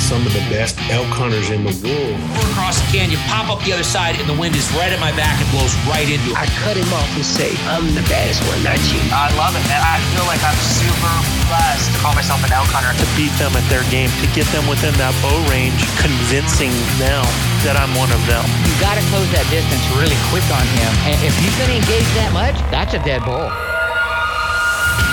[0.00, 2.16] Some of the best elk hunters in the world.
[2.32, 4.98] We're across the canyon, pop up the other side, and the wind is right at
[4.98, 6.40] my back and blows right into it.
[6.40, 8.98] I cut him off and say, I'm the baddest one, not you.
[9.12, 9.78] I love it, man.
[9.78, 11.12] I feel like I'm super
[11.52, 12.90] blessed to call myself an elk hunter.
[12.96, 17.22] To beat them at their game, to get them within that bow range, convincing them
[17.68, 18.42] that I'm one of them.
[18.64, 20.90] You got to close that distance really quick on him.
[21.12, 23.52] And if he's going to engage that much, that's a dead bull.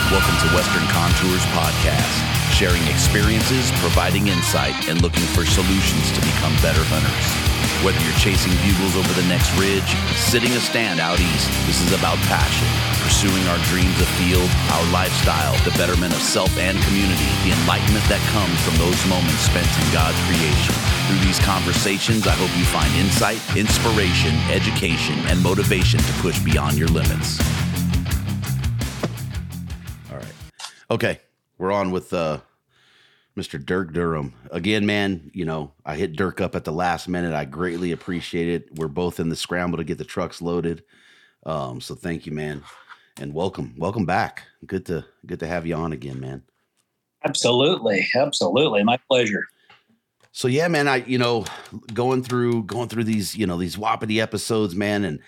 [0.07, 2.15] Welcome to Western Contours Podcast,
[2.57, 7.29] sharing experiences, providing insight, and looking for solutions to become better hunters.
[7.85, 9.85] Whether you're chasing bugles over the next ridge,
[10.17, 12.65] sitting a stand out east, this is about passion,
[13.05, 18.25] pursuing our dreams afield, our lifestyle, the betterment of self and community, the enlightenment that
[18.33, 20.73] comes from those moments spent in God's creation.
[21.05, 26.73] Through these conversations, I hope you find insight, inspiration, education, and motivation to push beyond
[26.73, 27.37] your limits.
[30.09, 30.33] All right.
[30.89, 31.21] Okay.
[31.57, 32.39] We're on with uh,
[33.37, 33.63] Mr.
[33.63, 34.33] Dirk Durham.
[34.51, 37.33] Again, man, you know, I hit Dirk up at the last minute.
[37.33, 38.75] I greatly appreciate it.
[38.75, 40.83] We're both in the scramble to get the trucks loaded.
[41.45, 42.63] Um, so thank you, man.
[43.19, 43.73] And welcome.
[43.77, 44.43] Welcome back.
[44.65, 46.43] Good to good to have you on again, man.
[47.23, 48.07] Absolutely.
[48.15, 48.83] Absolutely.
[48.83, 49.43] My pleasure.
[50.31, 51.45] So yeah, man, I you know
[51.93, 55.19] going through going through these you know these Wapiti episodes, man, and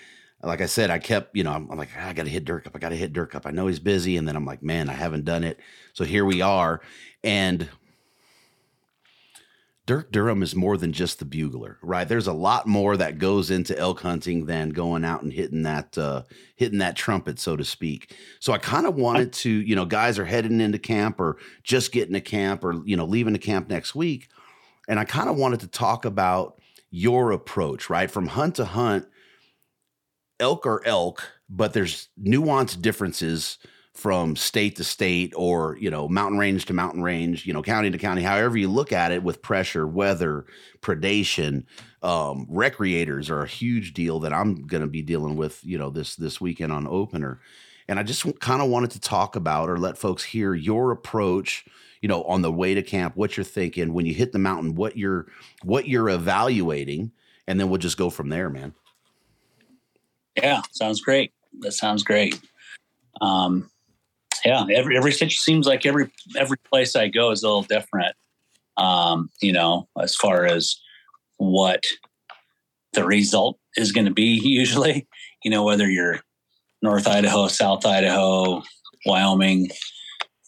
[0.43, 2.67] like I said, I kept you know I'm, I'm like I got to hit Dirk
[2.67, 3.47] up, I got to hit Dirk up.
[3.47, 5.59] I know he's busy, and then I'm like, man, I haven't done it.
[5.99, 6.79] So here we are,
[7.25, 7.67] and
[9.85, 12.07] Dirk Durham is more than just the bugler, right?
[12.07, 15.97] There's a lot more that goes into elk hunting than going out and hitting that
[15.97, 16.23] uh,
[16.55, 18.15] hitting that trumpet, so to speak.
[18.39, 21.91] So I kind of wanted to, you know, guys are heading into camp or just
[21.91, 24.29] getting to camp or you know leaving the camp next week,
[24.87, 26.61] and I kind of wanted to talk about
[26.91, 29.05] your approach, right, from hunt to hunt.
[30.39, 33.57] Elk are elk, but there's nuanced differences
[33.99, 37.91] from state to state or you know mountain range to mountain range you know county
[37.91, 40.45] to county however you look at it with pressure weather
[40.81, 41.65] predation
[42.01, 45.89] um recreators are a huge deal that i'm going to be dealing with you know
[45.89, 47.41] this this weekend on opener
[47.89, 51.65] and i just kind of wanted to talk about or let folks hear your approach
[52.01, 54.75] you know on the way to camp what you're thinking when you hit the mountain
[54.75, 55.27] what you're
[55.63, 57.11] what you're evaluating
[57.47, 58.73] and then we'll just go from there man
[60.37, 61.33] Yeah, sounds great.
[61.59, 62.39] That sounds great.
[63.21, 63.69] Um,
[64.49, 68.15] yeah, every every situ seems like every every place I go is a little different.
[68.77, 70.75] Um, you know, as far as
[71.37, 71.83] what
[72.93, 74.23] the result is going to be.
[74.43, 75.07] Usually,
[75.43, 76.21] you know, whether you're
[76.81, 78.63] North Idaho, South Idaho,
[79.05, 79.69] Wyoming,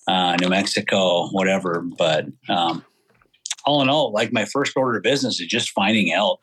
[0.07, 1.83] uh, New Mexico, whatever.
[1.97, 2.83] But um,
[3.65, 6.39] all in all, like my first order of business is just finding elk,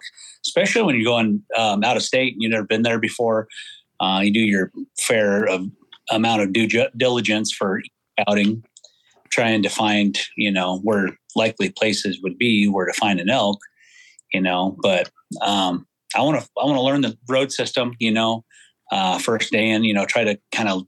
[0.46, 3.48] especially when you're going um, out of state and you've never been there before.
[3.98, 5.66] Uh, you do your fair of
[6.10, 7.80] amount of due diligence for
[8.26, 8.64] outing,
[9.30, 13.60] trying to find, you know, where likely places would be where to find an elk,
[14.32, 15.10] you know, but
[15.42, 18.44] um, I want to, I want to learn the road system, you know,
[18.90, 20.86] uh, first day in, you know, try to kind of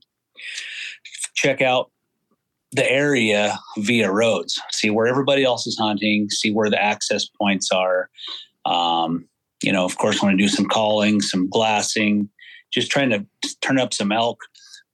[1.35, 1.91] check out
[2.71, 7.69] the area via roads, see where everybody else is hunting, see where the access points
[7.71, 8.09] are.
[8.65, 9.27] Um,
[9.61, 12.29] you know, of course, want to do some calling, some glassing,
[12.71, 13.25] just trying to
[13.61, 14.39] turn up some elk,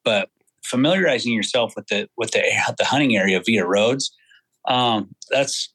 [0.07, 0.29] but
[0.63, 2.41] familiarizing yourself with the with the
[2.77, 4.15] the hunting area via roads.
[4.67, 5.73] Um, that's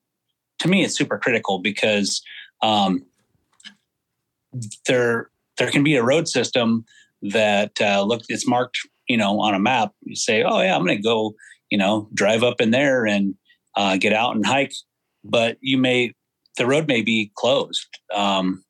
[0.61, 2.23] to me, it's super critical because
[2.63, 3.05] um,
[4.87, 6.85] there there can be a road system
[7.21, 9.93] that uh, look it's marked, you know, on a map.
[10.03, 11.35] You say, oh yeah, I'm going to go
[11.73, 13.35] you know, drive up in there and
[13.77, 14.75] uh, get out and hike,
[15.25, 16.13] but you may
[16.59, 17.89] the road may be closed.
[18.15, 18.63] Um,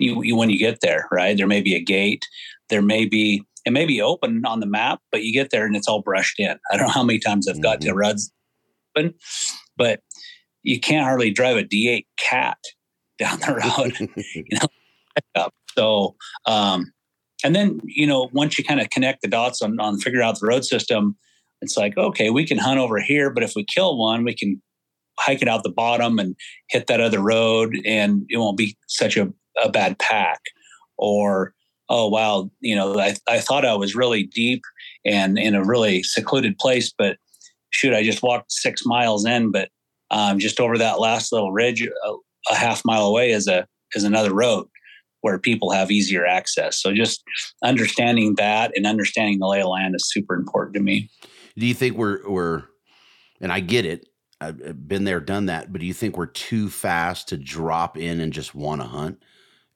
[0.00, 1.36] you, you when you get there, right?
[1.36, 2.26] There may be a gate.
[2.70, 5.76] There may be it may be open on the map, but you get there and
[5.76, 6.58] it's all brushed in.
[6.72, 8.30] I don't know how many times I've got to Mhm.
[8.96, 9.14] open,
[9.76, 10.00] but
[10.62, 12.56] you can't hardly drive a D8 cat
[13.18, 14.08] down the road.
[14.34, 14.58] you
[15.36, 15.50] know.
[15.76, 16.16] So,
[16.46, 16.92] um,
[17.44, 20.40] and then you know, once you kind of connect the dots on on figure out
[20.40, 21.14] the road system,
[21.60, 24.62] it's like okay, we can hunt over here, but if we kill one, we can
[25.18, 26.34] hike it out the bottom and
[26.70, 29.30] hit that other road, and it won't be such a,
[29.62, 30.40] a bad pack.
[30.96, 31.52] Or
[31.88, 34.62] oh wow, you know, I I thought I was really deep
[35.04, 37.16] and in a really secluded place, but
[37.70, 39.70] shoot, I just walked six miles in, but
[40.10, 42.12] um, just over that last little ridge, a,
[42.50, 44.66] a half mile away is a is another road
[45.20, 46.80] where people have easier access.
[46.80, 47.22] So just
[47.64, 51.10] understanding that and understanding the lay of land is super important to me.
[51.56, 52.64] Do you think we're we're
[53.40, 54.08] and I get it.
[54.40, 58.20] I've been there, done that, but do you think we're too fast to drop in
[58.20, 59.20] and just want to hunt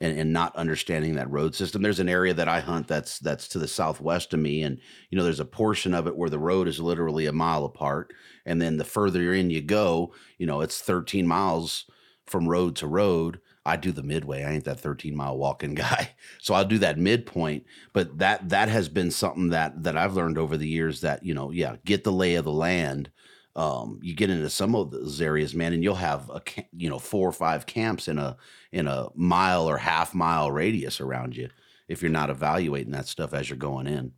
[0.02, 1.80] and, and not understanding that road system?
[1.80, 4.78] There's an area that I hunt that's that's to the southwest of me, and
[5.10, 8.12] you know, there's a portion of it where the road is literally a mile apart.
[8.44, 11.86] And then the further in you go, you know, it's 13 miles
[12.26, 13.40] from road to road.
[13.64, 14.42] I do the midway.
[14.42, 16.14] I ain't that 13 mile walking guy.
[16.40, 17.64] So I'll do that midpoint.
[17.92, 21.34] But that that has been something that that I've learned over the years that, you
[21.34, 23.10] know, yeah, get the lay of the land.
[23.54, 26.42] Um, you get into some of those areas, man, and you'll have a
[26.74, 28.36] you know four or five camps in a
[28.72, 31.48] in a mile or half mile radius around you
[31.88, 34.12] if you're not evaluating that stuff as you're going in.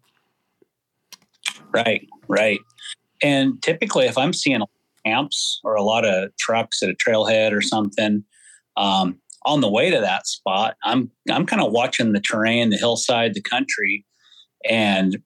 [1.73, 2.61] Right, right.
[3.23, 4.63] And typically, if I'm seeing
[5.05, 8.25] camps or a lot of trucks at a trailhead or something,
[8.77, 12.77] um, on the way to that spot, I'm I'm kind of watching the terrain, the
[12.77, 14.05] hillside, the country,
[14.69, 15.19] and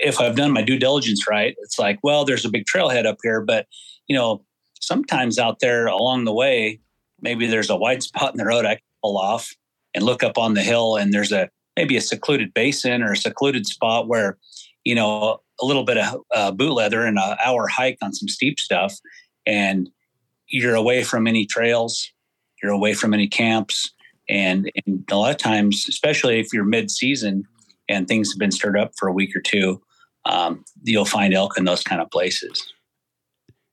[0.00, 3.18] if I've done my due diligence right, it's like, well, there's a big trailhead up
[3.22, 3.66] here, but
[4.06, 4.44] you know,
[4.80, 6.80] sometimes out there along the way,
[7.20, 9.52] maybe there's a wide spot in the road I can pull off
[9.94, 13.16] and look up on the hill, and there's a maybe a secluded basin or a
[13.16, 14.38] secluded spot where,
[14.84, 18.28] you know, a little bit of uh, boot leather and an hour hike on some
[18.28, 18.94] steep stuff,
[19.46, 19.90] and
[20.48, 22.10] you're away from any trails,
[22.62, 23.92] you're away from any camps,
[24.28, 27.44] and, and a lot of times, especially if you're mid-season
[27.88, 29.82] and things have been stirred up for a week or two,
[30.24, 32.72] um, you'll find elk in those kind of places.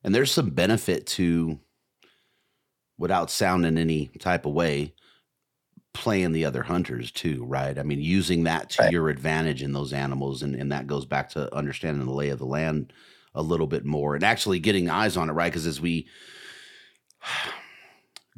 [0.04, 1.60] And there's some benefit to,
[2.98, 4.94] without sounding any type of way,
[5.94, 7.77] playing the other hunters too, right?
[7.77, 8.92] I mean, using that to Right.
[8.92, 10.44] your advantage in those animals.
[10.44, 12.92] And, and that goes back to understanding the lay of the land
[13.36, 15.51] a little bit more and actually getting eyes on it, right?
[15.51, 16.07] Because as we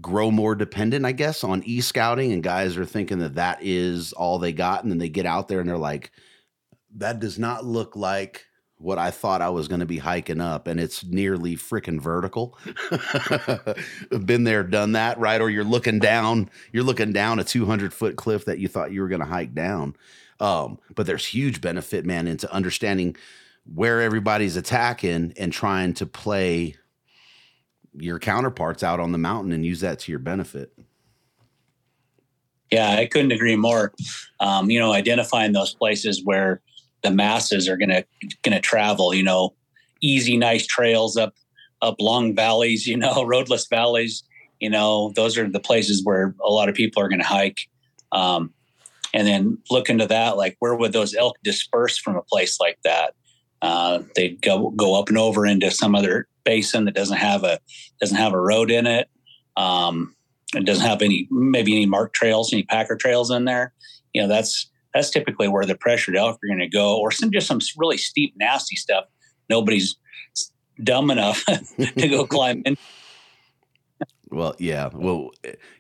[0.02, 4.14] grow more dependent, I guess, on e scouting, and guys are thinking that that is
[4.14, 4.84] all they got.
[4.84, 6.12] And then they get out there and they're like,
[6.96, 8.46] that does not look like
[8.78, 12.58] what I thought I was going to be hiking up, and it's nearly freaking vertical.
[14.26, 15.40] Been there, done that, right?
[15.40, 19.02] Or you're looking down, you're looking down a 200 foot cliff that you thought you
[19.02, 19.96] were going to hike down.
[20.40, 23.16] Um, but there's huge benefit, man, into understanding
[23.74, 26.76] where everybody's attacking and trying to play
[27.98, 30.72] your counterparts out on the mountain and use that to your benefit.
[32.72, 33.94] Yeah, I couldn't agree more.
[34.40, 36.62] Um, you know, identifying those places where
[37.04, 38.04] the masses are gonna
[38.44, 39.14] gonna travel.
[39.14, 39.54] You know,
[40.02, 41.36] easy, nice trails up
[41.82, 42.88] up long valleys.
[42.88, 44.24] You know, roadless valleys.
[44.60, 47.60] You know, those are the places where a lot of people are gonna hike.
[48.12, 48.54] Um,
[49.14, 52.78] and then look into that, like where would those elk disperse from a place like
[52.84, 53.14] that?
[53.62, 57.60] Uh, they'd go go up and over into some other basin that doesn't have a
[58.00, 59.10] doesn't have a road in it.
[59.58, 60.16] Um,
[60.56, 63.74] it doesn't have any maybe any marked trails, any packer trails in there.
[64.14, 67.32] You know, that's that's typically where the pressured elk are going to go, or some
[67.32, 69.06] just some really steep, nasty stuff.
[69.50, 69.98] Nobody's
[70.84, 71.44] dumb enough
[71.98, 72.78] to go climb in.
[74.30, 74.90] Well, yeah.
[74.94, 75.32] Well,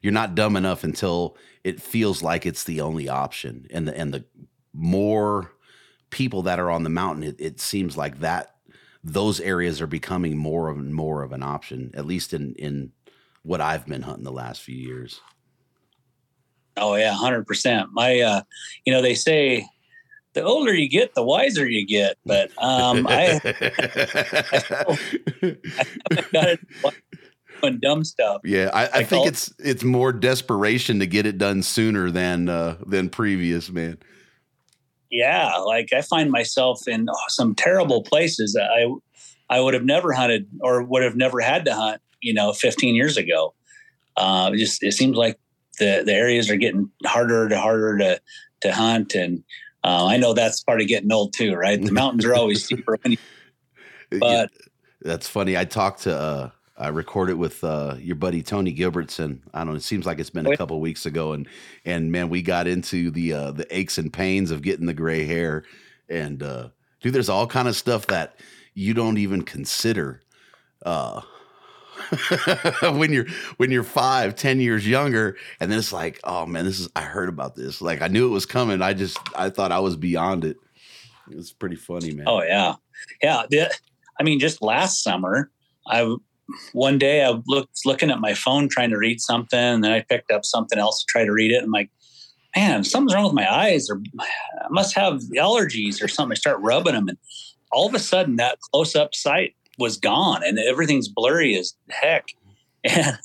[0.01, 4.13] you're not dumb enough until it feels like it's the only option, and the and
[4.13, 4.25] the
[4.73, 5.51] more
[6.09, 8.54] people that are on the mountain, it, it seems like that
[9.07, 11.91] those areas are becoming more and more of an option.
[11.93, 12.91] At least in in
[13.43, 15.21] what I've been hunting the last few years.
[16.75, 17.89] Oh yeah, hundred percent.
[17.93, 18.41] My, uh,
[18.83, 19.65] you know, they say
[20.33, 22.17] the older you get, the wiser you get.
[22.25, 23.39] But um, I
[26.33, 26.59] got it
[27.61, 28.41] doing dumb stuff.
[28.43, 32.11] yeah, I, I Like think all- it's it's more desperation to get it done sooner
[32.11, 33.97] than uh, than previous, man.
[35.11, 39.85] Yeah like i find myself in oh, some terrible places that i i would have
[39.85, 43.53] never hunted or would have never had to hunt you know 15 years ago
[44.17, 45.39] uh it just it seems like
[45.79, 48.21] the the areas are getting harder to harder to
[48.61, 49.43] to hunt and
[49.83, 52.97] uh, i know that's part of getting old too right the mountains are always steeper
[54.19, 54.49] but
[55.05, 55.55] That's funny.
[55.55, 59.39] I talked to uh I recorded with uh your buddy Tony Gilbertson.
[59.53, 61.47] I don't know, it seems like it's been a couple weeks ago and
[61.85, 65.25] and man, we got into the uh the aches and pains of getting the gray
[65.25, 65.63] hair
[66.09, 66.69] and uh
[67.01, 68.39] dude there's all kind of stuff that
[68.73, 70.21] you don't even consider
[70.85, 71.21] uh
[72.81, 73.25] when you're
[73.57, 77.01] when you're five, ten years younger, and then it's like, oh man, this is I
[77.01, 77.81] heard about this.
[77.81, 78.81] Like I knew it was coming.
[78.81, 80.57] I just I thought I was beyond it.
[81.31, 82.25] It was pretty funny, man.
[82.27, 82.75] Oh yeah,
[83.21, 83.43] yeah.
[83.49, 83.73] The,
[84.19, 85.51] I mean, just last summer,
[85.87, 86.15] I
[86.73, 90.01] one day I looked looking at my phone trying to read something, and then I
[90.01, 91.57] picked up something else to try to read it.
[91.57, 91.89] And I'm like,
[92.55, 96.33] man, something's wrong with my eyes, or I must have allergies or something.
[96.33, 97.17] I start rubbing them, and
[97.71, 102.29] all of a sudden, that close up sight was gone, and everything's blurry as heck.
[102.87, 103.17] And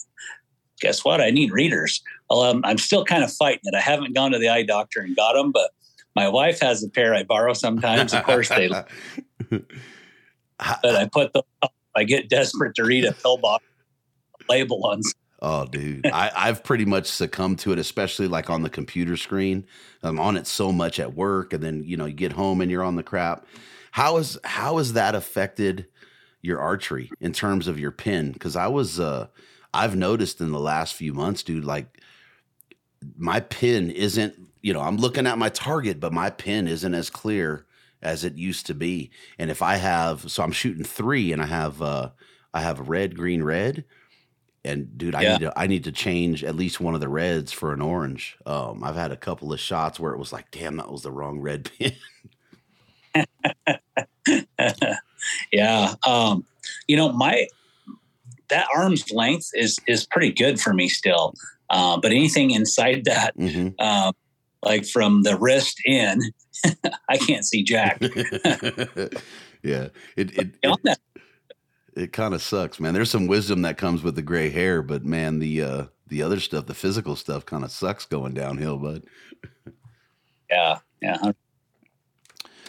[0.80, 1.20] guess what?
[1.20, 2.02] I need readers.
[2.30, 3.74] Well, um, I'm still kind of fighting it.
[3.74, 5.72] I haven't gone to the eye doctor and got them, but
[6.16, 8.14] my wife has a pair I borrow sometimes.
[8.14, 8.68] Of course, they.
[9.48, 9.64] but
[10.58, 11.42] I put the.
[11.96, 13.64] I get desperate to read a pill box
[14.48, 15.02] label on.
[15.42, 19.66] Oh, dude, I, I've pretty much succumbed to it, especially like on the computer screen.
[20.02, 22.70] I'm on it so much at work, and then you know you get home and
[22.70, 23.46] you're on the crap.
[23.92, 25.86] How is how has that affected
[26.42, 28.32] your archery in terms of your pin?
[28.32, 29.28] Because I was, uh,
[29.74, 32.00] I've noticed in the last few months, dude, like
[33.16, 37.10] my pin isn't, you know, I'm looking at my target, but my pin isn't as
[37.10, 37.66] clear
[38.02, 39.10] as it used to be.
[39.38, 42.10] And if I have, so I'm shooting three, and I have, uh,
[42.52, 43.84] I have red, green, red.
[44.62, 45.32] And dude, I yeah.
[45.32, 48.36] need to I need to change at least one of the reds for an orange.
[48.44, 51.10] Um, I've had a couple of shots where it was like, damn, that was the
[51.10, 51.94] wrong red pin.
[55.52, 55.94] yeah.
[56.06, 56.44] Um,
[56.86, 57.46] you know, my
[58.48, 61.34] that arm's length is is pretty good for me still.
[61.70, 63.68] Uh, but anything inside that, mm-hmm.
[63.78, 64.12] uh,
[64.62, 66.20] like from the wrist in,
[67.08, 68.00] I can't see jack.
[69.62, 70.98] yeah, it it, it,
[71.94, 72.94] it kind of sucks, man.
[72.94, 76.40] There's some wisdom that comes with the gray hair, but man, the uh, the other
[76.40, 79.04] stuff, the physical stuff, kind of sucks going downhill, bud.
[80.50, 81.32] yeah, yeah.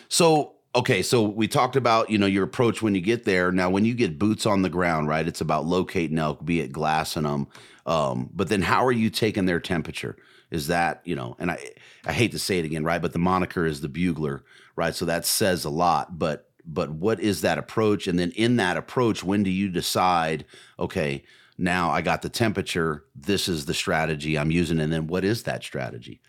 [0.09, 3.51] So okay, so we talked about you know your approach when you get there.
[3.51, 5.27] Now, when you get boots on the ground, right?
[5.27, 7.47] It's about locating elk, be it glassing them.
[7.85, 10.17] Um, but then, how are you taking their temperature?
[10.51, 11.35] Is that you know?
[11.39, 11.71] And I
[12.05, 13.01] I hate to say it again, right?
[13.01, 14.43] But the moniker is the bugler,
[14.75, 14.93] right?
[14.93, 16.19] So that says a lot.
[16.19, 18.07] But but what is that approach?
[18.07, 20.45] And then in that approach, when do you decide?
[20.77, 21.23] Okay,
[21.57, 23.05] now I got the temperature.
[23.15, 24.79] This is the strategy I'm using.
[24.79, 26.21] And then what is that strategy?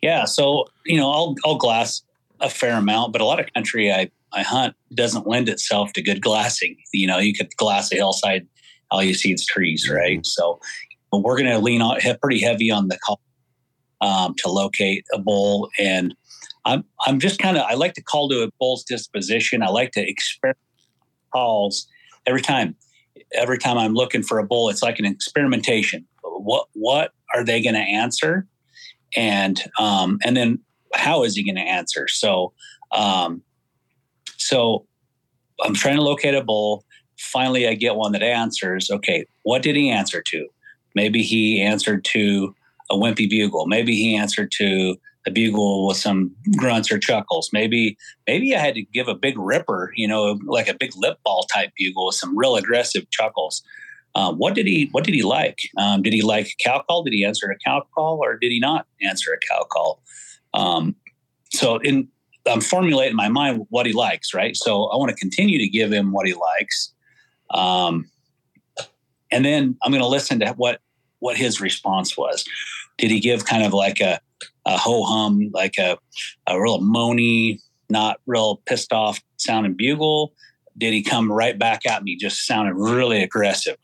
[0.00, 2.02] Yeah, so you know, I'll I'll glass
[2.40, 6.02] a fair amount, but a lot of country I I hunt doesn't lend itself to
[6.02, 6.76] good glassing.
[6.92, 8.46] You know, you could glass a hillside,
[8.90, 9.96] all you see is trees, mm-hmm.
[9.96, 10.26] right?
[10.26, 10.60] So
[11.20, 13.20] we're going to lean on pretty heavy on the call
[14.00, 16.14] um, to locate a bull, and
[16.64, 19.62] I'm I'm just kind of I like to call to a bull's disposition.
[19.62, 20.58] I like to experiment
[21.32, 21.86] calls
[22.26, 22.76] every time.
[23.34, 26.06] Every time I'm looking for a bull, it's like an experimentation.
[26.22, 28.46] What what are they going to answer?
[29.16, 30.58] and um, and then
[30.94, 32.08] how is he going to answer?
[32.08, 32.52] So
[32.92, 33.42] um,
[34.36, 34.86] so
[35.62, 36.84] I'm trying to locate a bull.
[37.18, 38.90] Finally, I get one that answers.
[38.90, 40.48] Okay, what did he answer to?
[40.94, 42.54] Maybe he answered to
[42.90, 43.66] a wimpy bugle.
[43.66, 44.96] Maybe he answered to
[45.26, 47.50] a bugle with some grunts or chuckles.
[47.52, 47.96] Maybe
[48.26, 51.46] maybe I had to give a big ripper, you know, like a big lip ball
[51.52, 53.62] type bugle with some real aggressive chuckles.
[54.14, 55.58] Um, what did he What did he like?
[55.78, 57.02] Um, did he like a cow call?
[57.02, 60.02] Did he answer a cow call, or did he not answer a cow call?
[60.54, 60.96] Um,
[61.50, 62.08] so, in
[62.46, 64.56] I'm formulating in my mind what he likes, right?
[64.56, 66.92] So, I want to continue to give him what he likes,
[67.50, 68.10] um,
[69.32, 70.80] and then I'm going to listen to what
[71.18, 72.44] what his response was.
[72.98, 74.20] Did he give kind of like a
[74.66, 75.98] a ho hum, like a
[76.46, 77.58] a real moany,
[77.90, 80.32] not real pissed off sounding bugle?
[80.78, 83.76] Did he come right back at me, just sounded really aggressive?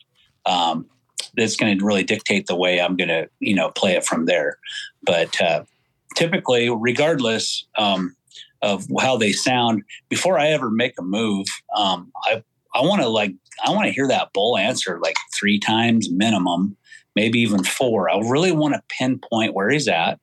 [0.49, 0.87] um,
[1.37, 4.27] that's going to really dictate the way I'm going to, you know, play it from
[4.27, 4.59] there.
[5.03, 5.65] But uh,
[6.17, 8.17] typically, regardless um,
[8.63, 12.43] of how they sound, before I ever make a move, um, I
[12.75, 13.35] I want to like
[13.65, 16.77] I want to hear that bull answer like three times minimum,
[17.15, 18.11] maybe even four.
[18.11, 20.21] I really want to pinpoint where he's at.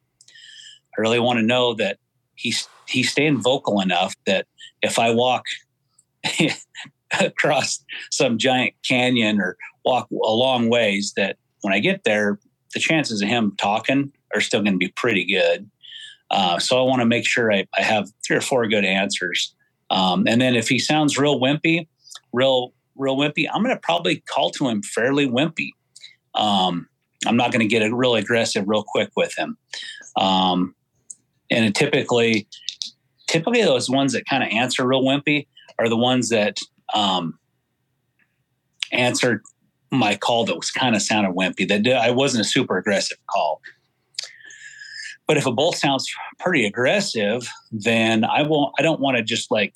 [0.97, 1.97] I really want to know that
[2.35, 4.47] he's he's staying vocal enough that
[4.81, 5.43] if I walk
[7.19, 12.39] across some giant canyon or walk a long ways that when I get there,
[12.73, 15.69] the chances of him talking are still going to be pretty good.
[16.31, 19.53] Uh, so I want to make sure I, I, have three or four good answers.
[19.91, 21.87] Um, and then if he sounds real wimpy,
[22.33, 25.71] real, real wimpy, I'm going to probably call to him fairly wimpy.
[26.33, 26.87] Um,
[27.25, 29.57] I'm not going to get real aggressive real quick with him.
[30.15, 30.75] Um,
[31.49, 32.47] and typically,
[33.27, 35.47] typically those ones that kind of answer real wimpy
[35.79, 36.59] are the ones that
[36.93, 37.37] um,
[38.91, 39.41] answered
[39.91, 41.67] my call that was kind of sounded wimpy.
[41.67, 43.61] That I wasn't a super aggressive call.
[45.27, 46.07] But if a bull sounds
[46.39, 48.73] pretty aggressive, then I won't.
[48.77, 49.73] I don't want to just like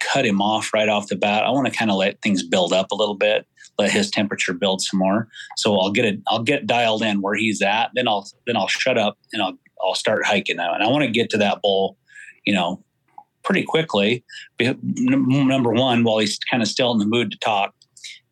[0.00, 1.44] cut him off right off the bat.
[1.44, 3.46] I want to kind of let things build up a little bit,
[3.78, 5.28] let his temperature build some more.
[5.56, 6.20] So I'll get it.
[6.26, 7.90] I'll get dialed in where he's at.
[7.94, 10.74] Then I'll then I'll shut up and I'll I'll start hiking now.
[10.74, 11.96] And I want to get to that bull,
[12.44, 12.82] you know,
[13.42, 14.24] pretty quickly.
[14.58, 17.74] Number one, while he's kind of still in the mood to talk,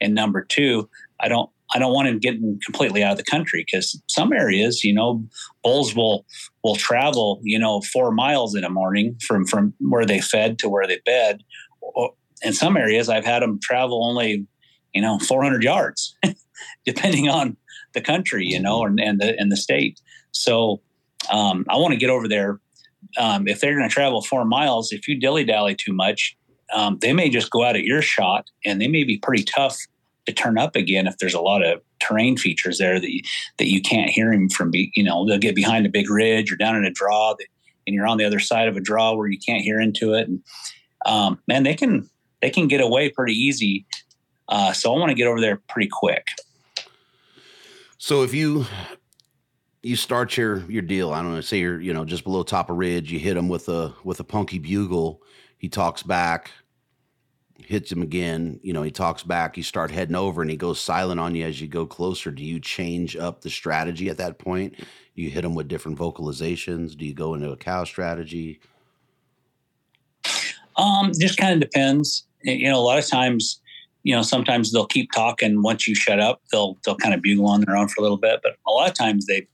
[0.01, 0.89] and number two,
[1.21, 4.85] I don't I don't want him getting completely out of the country because some areas,
[4.85, 5.25] you know,
[5.63, 6.25] bulls will
[6.63, 10.69] will travel, you know, four miles in a morning from from where they fed to
[10.69, 11.43] where they bed.
[12.43, 14.47] In some areas, I've had them travel only,
[14.95, 16.17] you know, 400 yards,
[16.85, 17.57] depending on
[17.95, 20.01] the country, you know, and, and the and the state.
[20.33, 20.81] So
[21.31, 22.61] um, I want to get over there.
[23.17, 26.37] Um, if they're going to travel four miles, if you dilly dally too much,
[26.75, 29.77] um, they may just go out at your shot, and they may be pretty tough
[30.29, 33.23] to turn up again if there's a lot of terrain features there that you,
[33.57, 34.71] that you can't hear him from.
[34.71, 37.47] Be, you know, they'll get behind a big ridge or down in a draw, that,
[37.87, 40.29] and you're on the other side of a draw where you can't hear into it.
[40.29, 40.43] And
[41.07, 42.09] um, man, they can
[42.43, 43.87] they can get away pretty easy.
[44.49, 46.27] Uh, so I want to get over there pretty quick.
[47.97, 48.67] So if you
[49.83, 52.69] you start your your deal, I don't know, say you're you know just below top
[52.69, 55.23] of ridge, you hit him with a with a punky bugle.
[55.57, 56.53] He talks back
[57.69, 58.59] hits him again.
[58.63, 59.59] You know, he talks back.
[59.59, 62.31] You start heading over, and he goes silent on you as you go closer.
[62.31, 64.75] Do you change up the strategy at that point?
[65.15, 66.97] You hit him with different vocalizations.
[66.97, 68.61] Do you go into a cow strategy?
[70.79, 72.27] Um, just kind of depends.
[72.43, 73.61] You know, a lot of times,
[74.03, 75.61] you know, sometimes they'll keep talking.
[75.61, 78.17] Once you shut up, they'll they'll kind of bugle on their own for a little
[78.17, 78.41] bit.
[78.43, 79.47] But a lot of times they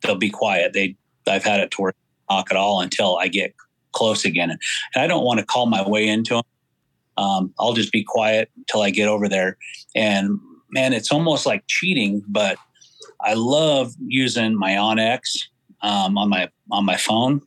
[0.00, 0.72] they'll be quiet.
[0.72, 0.96] They
[1.28, 1.92] I've had it to
[2.30, 3.54] talk at all until I get
[3.92, 4.58] close again, and
[4.96, 6.42] I don't want to call my way into them
[7.16, 9.56] um, I'll just be quiet until I get over there.
[9.94, 10.38] And
[10.70, 12.56] man, it's almost like cheating, but
[13.20, 15.38] I love using my onX
[15.82, 17.40] um, on my on my phone,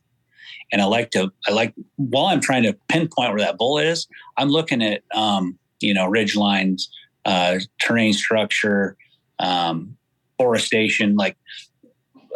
[0.72, 4.06] and I like to I like while I'm trying to pinpoint where that bull is,
[4.36, 6.88] I'm looking at um, you know ridge lines,
[7.24, 8.96] uh, terrain structure,
[9.38, 9.96] um,
[10.38, 11.36] forestation, like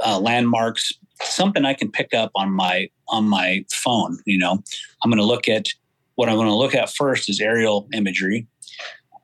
[0.05, 4.19] uh, landmarks, something I can pick up on my on my phone.
[4.25, 4.63] You know,
[5.03, 5.67] I'm going to look at
[6.19, 8.49] what I'm going to look at first is aerial imagery.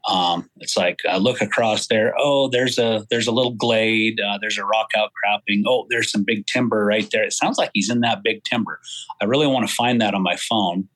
[0.09, 2.15] Um, it's like I look across there.
[2.17, 4.21] Oh, there's a there's a little glade.
[4.21, 5.65] Uh, there's a rock outcropping.
[5.67, 7.25] Oh, there's some big timber right there.
[7.25, 8.79] It sounds like he's in that big timber.
[9.21, 10.89] I really want to find that on my phone.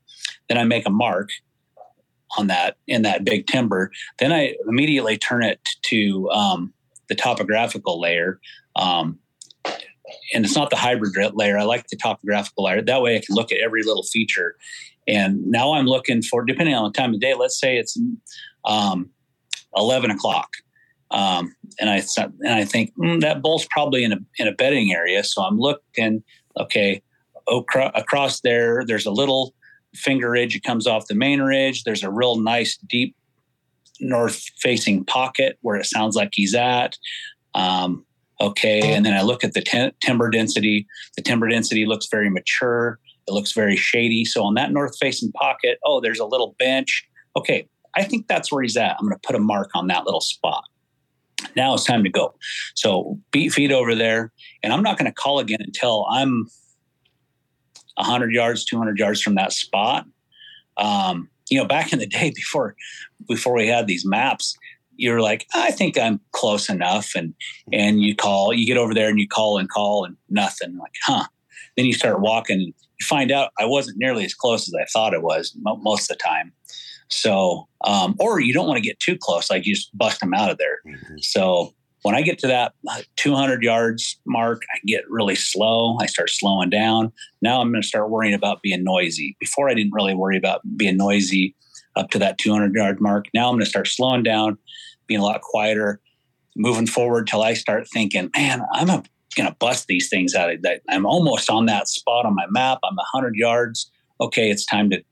[0.49, 1.31] Then I make a mark
[2.39, 3.91] on that in that big timber.
[4.21, 6.73] Then I immediately turn it to um,
[7.09, 8.39] the topographical layer.
[8.77, 9.19] Um,
[10.33, 11.59] and it's not the hybrid layer.
[11.59, 12.83] I like the topographical layer.
[12.83, 14.55] That way I can look at every little feature
[15.09, 17.99] and now I'm looking for, depending on the time of day, let's say it's
[18.67, 19.09] um,
[19.75, 20.51] 11 o'clock.
[21.11, 24.93] Um, and I and I think mm, that bull's probably in a in a bedding
[24.93, 25.25] area.
[25.25, 26.23] So I'm looking.
[26.61, 27.03] Okay,
[27.49, 29.55] across there, there's a little
[29.95, 30.55] finger ridge.
[30.55, 31.85] It comes off the main ridge.
[31.85, 33.17] There's a real nice deep
[34.01, 36.99] north facing pocket where it sounds like he's at.
[37.55, 38.05] Um,
[38.41, 40.87] okay, and then I look at the timber density.
[41.17, 42.99] The timber density looks very mature.
[43.29, 44.25] It looks very shady.
[44.25, 47.07] So on that north facing pocket, oh, there's a little bench.
[47.37, 48.97] Okay, I think that's where he's at.
[48.99, 50.65] I'm going to put a mark on that little spot.
[51.55, 52.35] Now it's time to go.
[52.75, 56.49] So beat feet over there, and I'm not going to call again until I'm
[57.95, 60.07] 100 yards, 200 yards from that spot.
[60.77, 62.75] Um, you know, back in the day before
[63.29, 64.57] before we had these maps,
[64.97, 67.35] you're like, I think I'm close enough, and
[67.73, 70.77] and you call, you get over there and you call and call and nothing.
[70.77, 71.25] Like, huh?
[71.79, 75.15] Then you start walking you find out I wasn't nearly as close as I thought
[75.15, 76.53] it was most of the time.
[77.09, 80.35] So, um, or you don't want to get too close, like you just bust them
[80.35, 80.81] out of there.
[80.87, 81.19] Mm-hmm.
[81.19, 85.97] So when I get to that uh, 200 yards mark, I get really slow.
[86.01, 87.13] I start slowing down.
[87.41, 89.37] Now I'm going to start worrying about being noisy.
[89.41, 91.55] Before I didn't really worry about being noisy
[91.97, 93.27] up to that 200 yard mark.
[93.33, 94.59] Now I'm going to start slowing down,
[95.07, 96.01] being a lot quieter,
[96.57, 99.03] moving forward till I start thinking, man, I'm a
[99.39, 100.51] going to bust these things out.
[100.89, 102.79] I'm almost on that spot on my map.
[102.85, 103.91] I'm 100 yards.
[104.21, 105.03] Okay, it's time to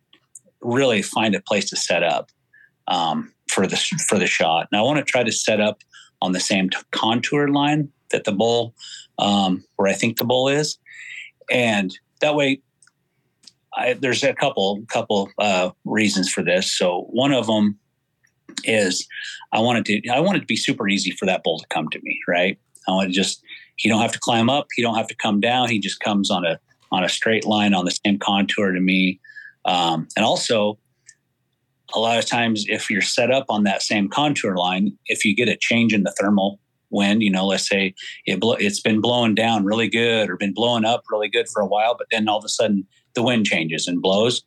[0.61, 2.31] really find a place to set up
[2.89, 3.77] um, for the
[4.09, 4.69] for the shot.
[4.73, 5.83] Now I want to try to set up
[6.21, 8.75] on the same contour line that the bull,
[9.19, 10.79] um, where I think the bull is,
[11.51, 12.61] and that way.
[13.79, 16.73] I, there's a couple couple uh, reasons for this.
[16.73, 17.79] So one of them
[18.65, 19.07] is
[19.53, 22.01] I wanted to I wanted to be super easy for that bull to come to
[22.03, 22.59] me, right?
[22.89, 23.43] I want to just
[23.77, 24.67] he don't have to climb up.
[24.75, 25.69] He don't have to come down.
[25.69, 26.59] He just comes on a,
[26.91, 29.21] on a straight line on the same contour to me.
[29.65, 30.79] Um, and also,
[31.95, 35.35] a lot of times if you're set up on that same contour line, if you
[35.35, 36.59] get a change in the thermal
[36.91, 37.95] wind, you know, let's say
[38.27, 41.63] it blo- it's been blowing down really good or been blowing up really good for
[41.63, 44.43] a while, but then all of a sudden the wind changes and blows,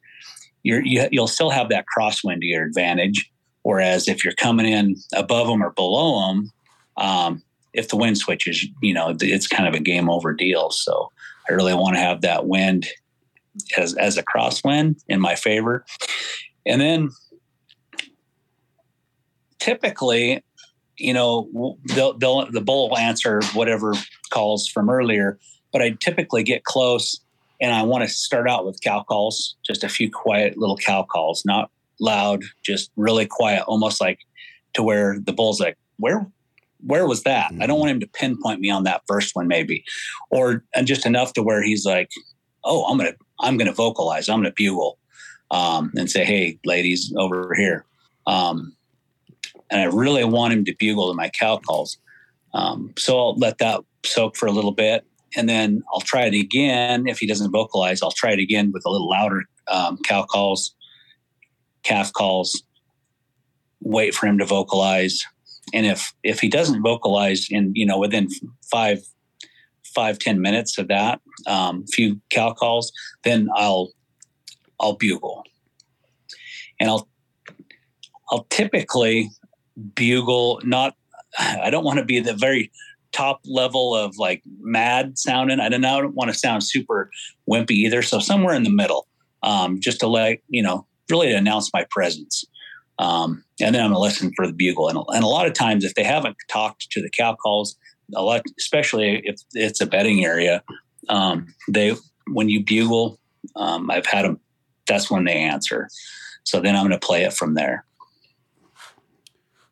[0.63, 3.29] you're, you, you'll still have that crosswind to your advantage.
[3.63, 6.51] Whereas if you're coming in above them or below them,
[6.97, 10.71] um, if the wind switches, you know, it's kind of a game over deal.
[10.71, 11.11] So
[11.49, 12.87] I really want to have that wind
[13.77, 15.85] as, as a crosswind in my favor.
[16.65, 17.09] And then
[19.59, 20.43] typically,
[20.97, 23.93] you know, they'll, they'll, the bull will answer whatever
[24.31, 25.39] calls from earlier,
[25.71, 27.19] but I typically get close
[27.61, 31.03] and I want to start out with cow calls, just a few quiet little cow
[31.03, 34.19] calls, not loud, just really quiet, almost like
[34.73, 36.25] to where the bull's like, where,
[36.85, 37.51] where was that?
[37.51, 37.61] Mm-hmm.
[37.61, 37.79] I don't mm-hmm.
[37.79, 39.83] want him to pinpoint me on that first one, maybe,
[40.29, 42.09] or and just enough to where he's like,
[42.63, 44.97] oh, I'm gonna, I'm gonna vocalize, I'm gonna bugle,
[45.51, 47.85] um, and say, hey, ladies, over here.
[48.27, 48.75] Um,
[49.69, 51.97] and I really want him to bugle to my cow calls.
[52.53, 56.33] Um, so I'll let that soak for a little bit, and then I'll try it
[56.33, 57.07] again.
[57.07, 60.75] If he doesn't vocalize, I'll try it again with a little louder um, cow calls,
[61.83, 62.63] calf calls.
[63.81, 65.25] Wait for him to vocalize,
[65.73, 68.27] and if if he doesn't vocalize in you know within
[68.71, 68.99] five
[69.83, 72.91] five ten minutes of that um, few cow calls,
[73.23, 73.91] then I'll
[74.79, 75.43] I'll bugle,
[76.79, 77.07] and I'll
[78.31, 79.29] I'll typically
[79.95, 80.95] bugle not
[81.37, 82.71] I don't want to be the very
[83.11, 85.59] top level of like mad sounding.
[85.59, 87.09] I don't, I don't want to sound super
[87.49, 88.01] wimpy either.
[88.01, 89.07] So somewhere in the middle,
[89.43, 92.45] um, just to let you know, really to announce my presence.
[92.99, 94.89] Um, and then I'm gonna listen for the bugle.
[94.89, 97.75] And, and a lot of times, if they haven't talked to the cow calls,
[98.15, 100.63] a lot, especially if it's a bedding area,
[101.09, 101.95] um, they
[102.31, 103.19] when you bugle,
[103.55, 104.39] um, I've had them.
[104.87, 105.87] That's when they answer.
[106.43, 107.85] So then I'm going to play it from there.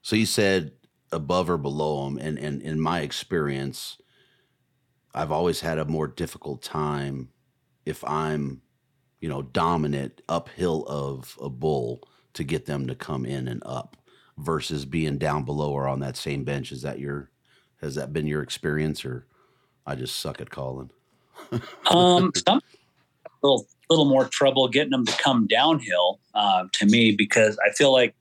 [0.02, 0.74] So you said
[1.12, 3.98] above or below them, and and in my experience,
[5.14, 7.30] I've always had a more difficult time
[7.86, 8.62] if I'm,
[9.20, 13.98] you know, dominant uphill of a bull to get them to come in and up
[14.38, 16.72] versus being down below or on that same bench.
[16.72, 17.30] Is that your
[17.82, 19.26] has that been your experience or
[19.86, 20.92] I just suck at calling?
[21.92, 22.62] um some
[23.44, 27.92] little little more trouble getting them to come downhill uh, to me because I feel
[27.92, 28.16] like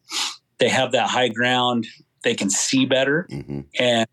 [0.58, 1.86] they have that high ground.
[2.22, 3.60] They can see better, mm-hmm.
[3.78, 4.06] and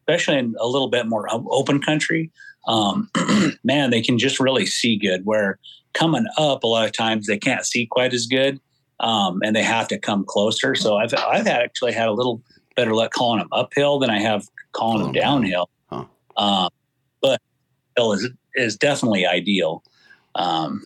[0.00, 2.30] especially in a little bit more open country,
[2.66, 3.10] um,
[3.64, 5.24] man, they can just really see good.
[5.24, 5.58] Where
[5.94, 8.60] coming up, a lot of times they can't see quite as good,
[9.00, 10.74] um, and they have to come closer.
[10.74, 12.42] So I've I've actually had a little
[12.76, 15.70] better luck calling them uphill than I have calling them downhill.
[15.90, 16.04] Huh.
[16.36, 16.70] Um,
[17.20, 17.40] but
[17.96, 19.82] hill is is definitely ideal.
[20.34, 20.84] Um,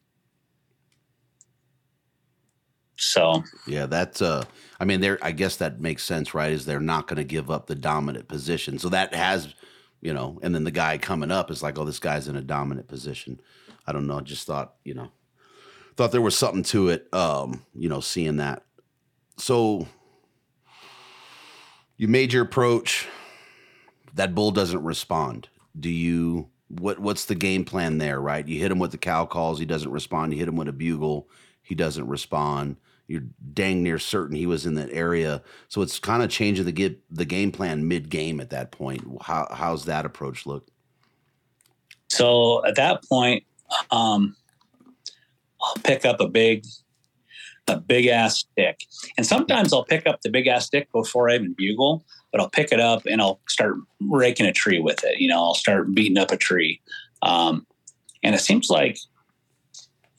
[2.97, 4.45] so yeah, that's uh,
[4.79, 5.19] I mean, there.
[5.23, 6.53] I guess that makes sense, right?
[6.53, 9.55] Is they're not going to give up the dominant position, so that has,
[10.01, 12.43] you know, and then the guy coming up is like, oh, this guy's in a
[12.43, 13.41] dominant position.
[13.87, 14.21] I don't know.
[14.21, 15.11] Just thought, you know,
[16.01, 17.13] thought there was something to it.
[17.13, 18.63] Um, you know, seeing that.
[19.37, 19.87] So
[21.99, 23.07] you made your approach.
[24.15, 25.51] That bull doesn't respond.
[25.79, 26.49] Do you?
[26.69, 28.19] What What's the game plan there?
[28.19, 28.49] Right?
[28.49, 29.59] You hit him with the cow calls.
[29.59, 30.33] He doesn't respond.
[30.33, 31.29] You hit him with a bugle.
[31.61, 35.43] He doesn't respond you're dang near certain he was in that area.
[35.67, 39.05] So it's kind of changing the get the game plan mid game at that point.
[39.21, 40.69] How how's that approach look?
[42.09, 43.43] So at that point,
[43.91, 44.37] um,
[45.63, 46.65] I'll pick up a big
[47.69, 48.81] a big ass stick,
[49.17, 52.05] and sometimes I'll pick up the big ass stick before I even bugle.
[52.33, 55.19] But I'll pick it up and I'll start raking a tree with it.
[55.19, 56.81] You know, I'll start beating up a tree.
[57.23, 57.67] Um,
[58.23, 58.99] and it seems like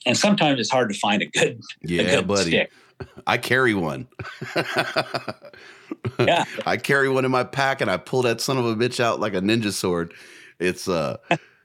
[0.06, 2.52] and sometimes it's hard to find a good, yeah, a good buddy.
[2.52, 2.72] Stick.
[3.26, 4.08] I carry one.
[6.20, 6.46] yeah.
[6.66, 9.20] I carry one in my pack and I pull that son of a bitch out
[9.20, 10.14] like a ninja sword.
[10.60, 11.18] It's uh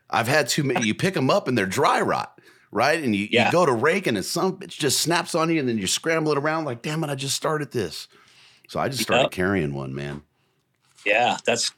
[0.09, 2.36] I've had too many you pick them up and they're dry rot,
[2.71, 3.03] right?
[3.03, 3.47] And you, yeah.
[3.47, 5.87] you go to rake and it's some it just snaps on you and then you
[5.87, 8.09] scramble it around like, damn it, I just started this.
[8.69, 9.31] So I just started yep.
[9.31, 10.23] carrying one, man.
[11.05, 11.73] Yeah, that's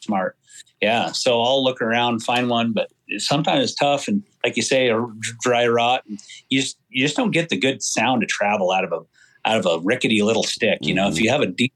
[0.00, 0.36] smart.
[0.80, 1.12] Yeah.
[1.12, 4.08] So I'll look around, find one, but sometimes it's tough.
[4.08, 5.06] And like you say, a
[5.40, 8.84] dry rot, and you just, you just don't get the good sound to travel out
[8.84, 9.00] of a,
[9.44, 10.78] out of a rickety little stick.
[10.80, 11.16] You know, mm-hmm.
[11.16, 11.74] if you have a deep,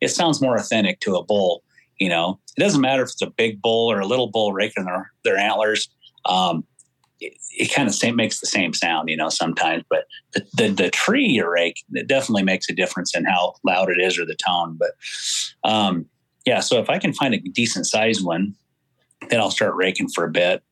[0.00, 1.62] it sounds more authentic to a bull.
[1.98, 4.86] You know, it doesn't matter if it's a big bull or a little bull raking
[4.86, 5.90] their, their antlers.
[6.24, 6.64] Um,
[7.20, 10.68] it, it kind of same, makes the same sound, you know, sometimes, but the, the,
[10.68, 14.24] the, tree you rake, it definitely makes a difference in how loud it is or
[14.24, 14.78] the tone.
[14.78, 14.90] But,
[15.68, 16.06] um,
[16.46, 18.54] yeah, so if I can find a decent sized one,
[19.28, 20.62] then I'll start raking for a bit.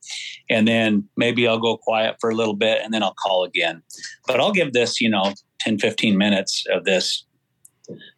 [0.49, 3.83] And then maybe I'll go quiet for a little bit and then I'll call again.
[4.27, 7.25] But I'll give this, you know, 10, 15 minutes of this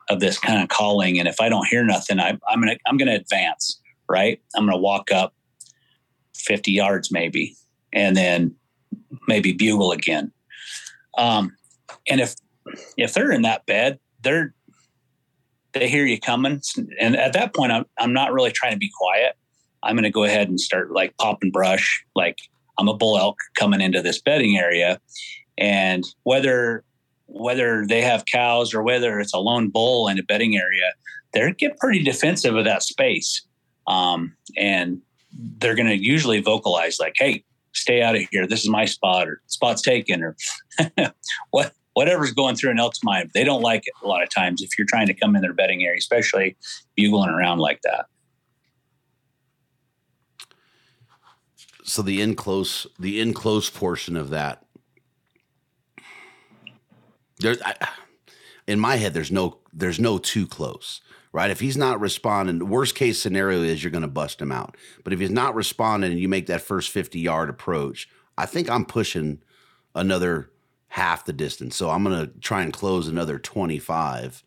[0.09, 1.19] of this kind of calling.
[1.19, 4.41] And if I don't hear nothing, I, I'm gonna I'm gonna advance, right?
[4.55, 5.33] I'm gonna walk up
[6.35, 7.55] 50 yards maybe,
[7.93, 8.55] and then
[9.27, 10.31] maybe bugle again.
[11.17, 11.55] Um,
[12.09, 12.35] and if
[12.97, 14.53] if they're in that bed, they're
[15.73, 16.61] they hear you coming,
[16.99, 19.35] and at that point, I'm I'm not really trying to be quiet.
[19.83, 22.37] I'm going to go ahead and start like popping brush, like
[22.77, 24.99] I'm a bull elk coming into this bedding area,
[25.57, 26.83] and whether
[27.27, 30.93] whether they have cows or whether it's a lone bull in a bedding area,
[31.33, 33.41] they get pretty defensive of that space,
[33.87, 35.01] um, and
[35.59, 37.43] they're going to usually vocalize like, "Hey,
[37.73, 38.47] stay out of here.
[38.47, 40.35] This is my spot, or spot's taken, or
[41.51, 44.61] what." Whatever's going through an elk's mind, they don't like it a lot of times
[44.61, 46.55] if you're trying to come in their bedding area, especially
[46.95, 48.05] bugling around like that.
[51.91, 54.63] so the in close the in close portion of that
[57.39, 57.89] there I,
[58.65, 62.65] in my head there's no there's no too close right if he's not responding the
[62.65, 66.11] worst case scenario is you're going to bust him out but if he's not responding
[66.11, 69.41] and you make that first 50 yard approach i think i'm pushing
[69.95, 70.49] another
[70.87, 74.43] half the distance so i'm going to try and close another 25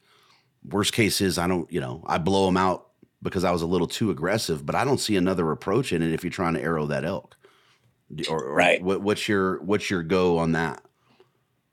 [0.70, 2.88] worst case is i don't you know i blow him out
[3.24, 6.12] because I was a little too aggressive, but I don't see another approach in it
[6.12, 7.36] if you're trying to arrow that elk.
[8.28, 8.80] Or, or right.
[8.80, 10.82] What, what's your what's your go on that?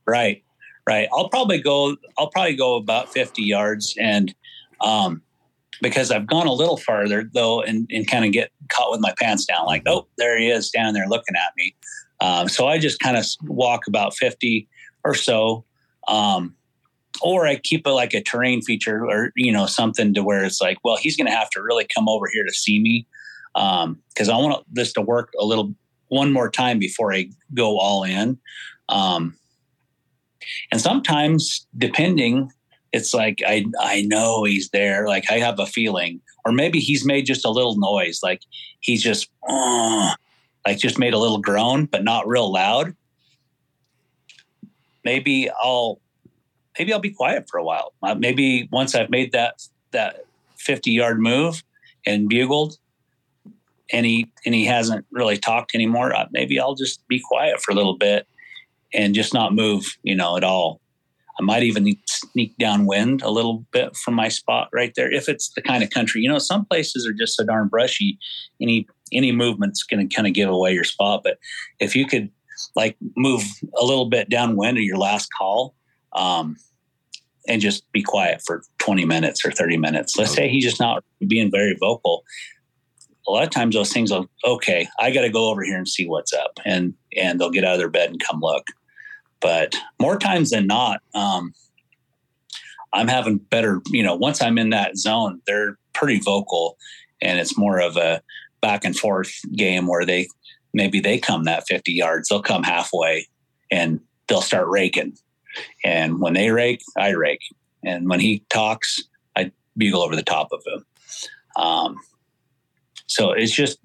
[0.07, 0.43] Right,
[0.87, 1.07] right.
[1.13, 1.97] I'll probably go.
[2.17, 4.33] I'll probably go about fifty yards, and
[4.81, 5.21] um,
[5.81, 9.13] because I've gone a little farther though, and, and kind of get caught with my
[9.19, 11.75] pants down, like, oh, there he is down there looking at me.
[12.19, 14.67] Um, so I just kind of walk about fifty
[15.03, 15.65] or so.
[16.07, 16.55] Um,
[17.21, 20.61] or I keep it like a terrain feature or you know something to where it's
[20.61, 23.05] like, well, he's going to have to really come over here to see me
[23.55, 25.73] Um, because um, I want this to work a little
[26.07, 28.37] one more time before I go all in.
[28.89, 29.37] Um,
[30.71, 32.51] and sometimes, depending,
[32.93, 35.07] it's like I I know he's there.
[35.07, 38.19] Like I have a feeling, or maybe he's made just a little noise.
[38.21, 38.41] Like
[38.81, 40.15] he's just uh,
[40.65, 42.95] like just made a little groan, but not real loud.
[45.03, 45.99] Maybe I'll
[46.77, 47.93] maybe I'll be quiet for a while.
[48.03, 50.25] Uh, maybe once I've made that that
[50.57, 51.63] 50 yard move
[52.05, 52.77] and bugled
[53.91, 57.71] and he and he hasn't really talked anymore, uh, maybe I'll just be quiet for
[57.71, 58.27] a little bit
[58.93, 60.80] and just not move, you know, at all.
[61.41, 65.49] I might even sneak downwind a little bit from my spot right there if it's
[65.53, 66.21] the kind of country.
[66.21, 68.19] You know, some places are just so darn brushy.
[68.61, 71.21] Any any movement's going to kind of give away your spot.
[71.23, 71.39] But
[71.79, 72.29] if you could
[72.75, 73.43] like move
[73.79, 75.73] a little bit downwind of your last call,
[76.13, 76.57] um,
[77.47, 80.15] and just be quiet for 20 minutes or 30 minutes.
[80.15, 82.23] Let's say he's just not being very vocal.
[83.27, 85.87] A lot of times those things will, okay, I got to go over here and
[85.87, 86.59] see what's up.
[86.65, 88.67] And, and they'll get out of their bed and come look.
[89.41, 91.53] But more times than not, um,
[92.93, 96.77] I'm having better, you know, once I'm in that zone, they're pretty vocal
[97.21, 98.21] and it's more of a
[98.61, 100.27] back and forth game where they,
[100.73, 103.27] maybe they come that 50 yards, they'll come halfway
[103.71, 105.13] and they'll start raking
[105.83, 107.41] and when they rake, I rake.
[107.83, 108.99] And when he talks,
[109.35, 110.85] I bugle over the top of him.
[111.55, 111.97] Um,
[113.07, 113.79] so it's just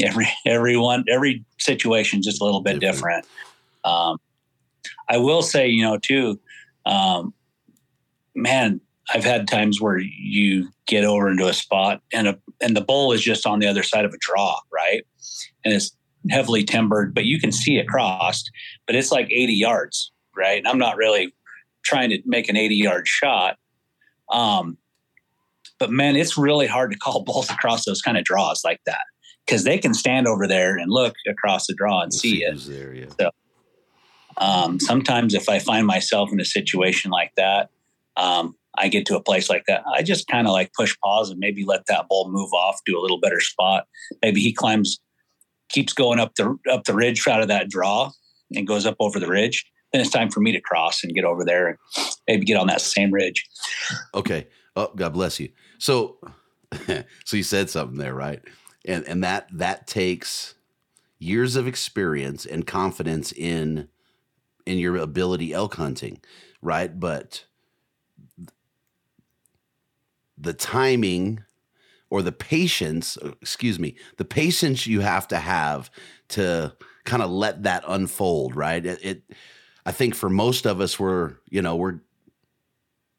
[0.00, 3.26] every everyone every situation just a little bit different.
[3.84, 4.18] Um,
[5.08, 6.40] I will say, you know, too,
[6.86, 7.34] um,
[8.34, 8.80] man,
[9.12, 13.12] I've had times where you get over into a spot and a and the bull
[13.12, 15.06] is just on the other side of a draw, right?
[15.64, 15.96] And it's
[16.30, 18.44] heavily timbered, but you can see across,
[18.86, 20.58] but it's like 80 yards right?
[20.58, 21.34] And I'm not really
[21.84, 23.56] trying to make an 80 yard shot.
[24.30, 24.78] Um,
[25.78, 29.02] but man, it's really hard to call balls across those kind of draws like that
[29.44, 32.58] because they can stand over there and look across the draw and see, see it.
[32.66, 33.06] There, yeah.
[33.18, 33.30] So,
[34.38, 37.70] um, sometimes if I find myself in a situation like that,
[38.16, 39.82] um, I get to a place like that.
[39.92, 42.98] I just kind of like push pause and maybe let that bull move off, do
[42.98, 43.86] a little better spot.
[44.22, 45.00] Maybe he climbs,
[45.68, 48.10] keeps going up the up the ridge out of that draw
[48.54, 51.24] and goes up over the ridge then it's time for me to cross and get
[51.24, 51.78] over there and
[52.26, 53.46] maybe get on that same ridge.
[54.14, 54.48] Okay.
[54.76, 55.50] Oh, God bless you.
[55.78, 56.18] So,
[57.24, 58.42] so you said something there, right?
[58.84, 60.54] And and that that takes
[61.18, 63.88] years of experience and confidence in
[64.68, 66.20] in your ability elk hunting,
[66.60, 66.98] right?
[67.00, 67.44] But
[70.36, 71.42] the timing
[72.10, 75.90] or the patience, uh, excuse me, the patience you have to have
[76.28, 78.84] to kind of let that unfold, right?
[78.84, 79.22] It, it
[79.86, 82.00] I think for most of us, we're, you know, we're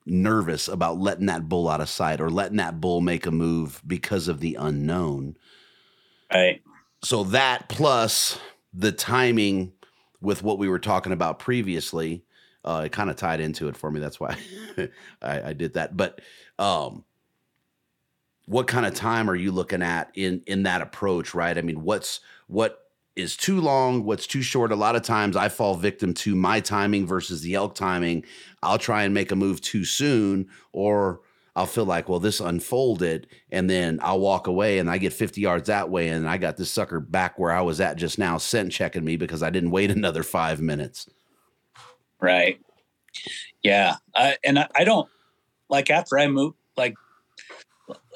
[0.05, 3.81] nervous about letting that bull out of sight or letting that bull make a move
[3.85, 5.35] because of the unknown.
[6.31, 6.61] Right.
[7.03, 8.39] So that plus
[8.73, 9.73] the timing
[10.21, 12.23] with what we were talking about previously,
[12.65, 13.99] Uh, it kind of tied into it for me.
[14.01, 14.37] That's why
[15.21, 15.95] I, I did that.
[15.95, 16.19] But
[16.57, 17.05] um,
[18.45, 21.33] what kind of time are you looking at in in that approach?
[21.33, 21.57] Right.
[21.57, 22.79] I mean, what's what
[23.15, 24.71] is too long, what's too short.
[24.71, 28.23] A lot of times I fall victim to my timing versus the elk timing.
[28.63, 31.21] I'll try and make a move too soon, or
[31.59, 35.41] I'll feel like, well, this unfolded, and then I'll walk away and I get 50
[35.41, 38.37] yards that way, and I got this sucker back where I was at just now,
[38.37, 41.09] scent checking me because I didn't wait another five minutes.
[42.21, 42.61] Right.
[43.61, 43.95] Yeah.
[44.15, 45.09] I, and I, I don't
[45.69, 46.93] like after I move, like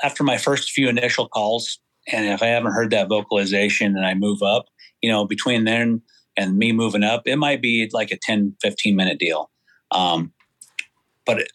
[0.01, 1.79] after my first few initial calls,
[2.13, 4.67] and if I haven't heard that vocalization and I move up,
[5.01, 6.01] you know, between then
[6.37, 9.51] and me moving up, it might be like a 10, 15 minute deal.
[9.91, 10.31] Um,
[11.25, 11.45] but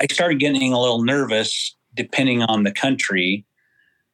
[0.00, 3.44] I started getting a little nervous depending on the country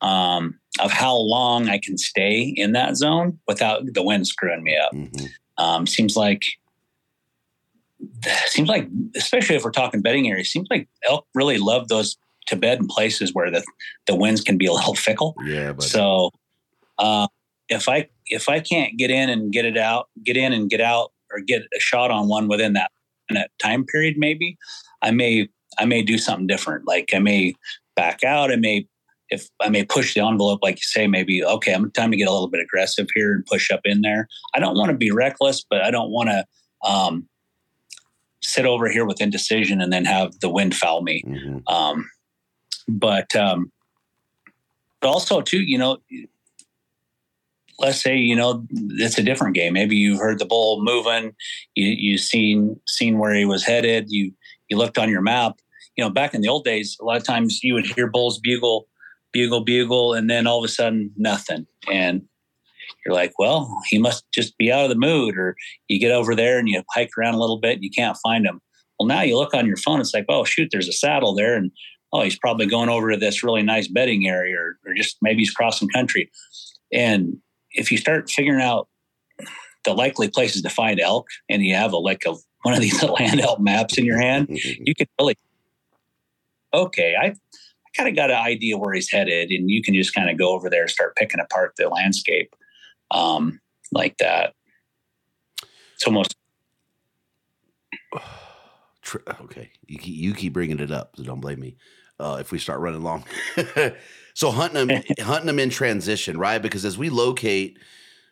[0.01, 4.77] um, of how long I can stay in that zone without the wind screwing me
[4.77, 4.93] up.
[4.93, 5.27] Mm-hmm.
[5.59, 6.45] Um, seems like
[8.47, 12.57] seems like especially if we're talking bedding areas, seems like elk really love those to
[12.57, 13.65] bed in places where the
[14.07, 15.35] the winds can be a little fickle.
[15.45, 16.31] Yeah, but So
[16.99, 17.29] uh,
[17.69, 20.81] if I if I can't get in and get it out, get in and get
[20.81, 22.91] out, or get a shot on one within that
[23.29, 24.57] in that time period, maybe
[25.03, 26.87] I may I may do something different.
[26.87, 27.55] Like I may
[27.95, 28.53] back out.
[28.53, 28.87] I may
[29.29, 32.29] if I may push the envelope, like you say, maybe okay, I'm time to get
[32.29, 34.29] a little bit aggressive here and push up in there.
[34.55, 36.45] I don't want to be reckless, but I don't want to
[36.89, 37.29] um,
[38.43, 41.23] sit over here with indecision and then have the wind foul me.
[41.27, 41.63] Mhm.
[41.67, 42.09] Um,
[42.89, 43.73] but um,
[45.01, 45.99] but also too, you know,
[47.79, 49.73] let's say you know it's a different game.
[49.73, 51.35] Maybe you heard the bull moving,
[51.75, 54.07] you you seen seen where he was headed.
[54.09, 54.33] You
[54.69, 55.59] you looked on your map.
[55.97, 58.39] You know, back in the old days, a lot of times you would hear bulls
[58.39, 58.89] bugle,
[59.33, 62.23] bugle, bugle, and then all of a sudden nothing, and
[63.05, 65.37] you're like, well, he must just be out of the mood.
[65.37, 65.57] Or
[65.89, 68.45] you get over there and you hike around a little bit and you can't find
[68.45, 68.61] him.
[68.99, 71.55] Well, now you look on your phone, it's like, oh shoot, there's a saddle there,
[71.55, 71.71] and
[72.13, 75.41] oh, he's probably going over to this really nice bedding area, or, or just maybe
[75.41, 76.31] he's crossing country.
[76.93, 77.39] And
[77.73, 78.89] if you start figuring out
[79.85, 83.03] the likely places to find elk, and you have a like a one of these
[83.21, 85.37] land elk maps in your hand, you can really
[86.77, 87.35] okay, I, I
[87.97, 90.51] kind of got an idea where he's headed, and you can just kind of go
[90.55, 92.55] over there and start picking apart the landscape
[93.11, 93.61] um,
[93.93, 94.55] like that.
[95.95, 96.37] It's almost
[99.43, 101.77] okay, you keep, you keep bringing it up, so don't blame me
[102.19, 103.25] uh, if we start running long.
[104.35, 106.61] so hunting them, hunting them in transition, right?
[106.61, 107.79] Because as we locate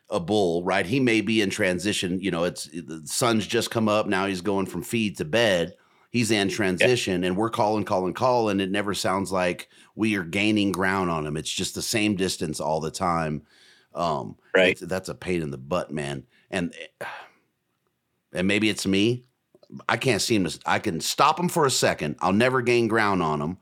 [0.09, 2.19] a bull, right, he may be in transition.
[2.19, 4.07] You know, it's the sun's just come up.
[4.07, 5.73] Now he's going from feed to bed.
[6.15, 8.53] He's in transition, and we're calling, calling, calling.
[8.53, 11.35] And It never sounds like we are gaining ground on him.
[11.35, 13.41] It's just the same distance all the time.
[13.93, 14.79] Um, Right.
[14.81, 16.23] That's a pain in the butt, man.
[16.49, 16.73] And
[18.31, 19.25] and maybe it's me.
[19.89, 20.47] I can't see him.
[20.65, 22.15] I can stop him for a second.
[22.21, 23.57] I'll never gain ground on them,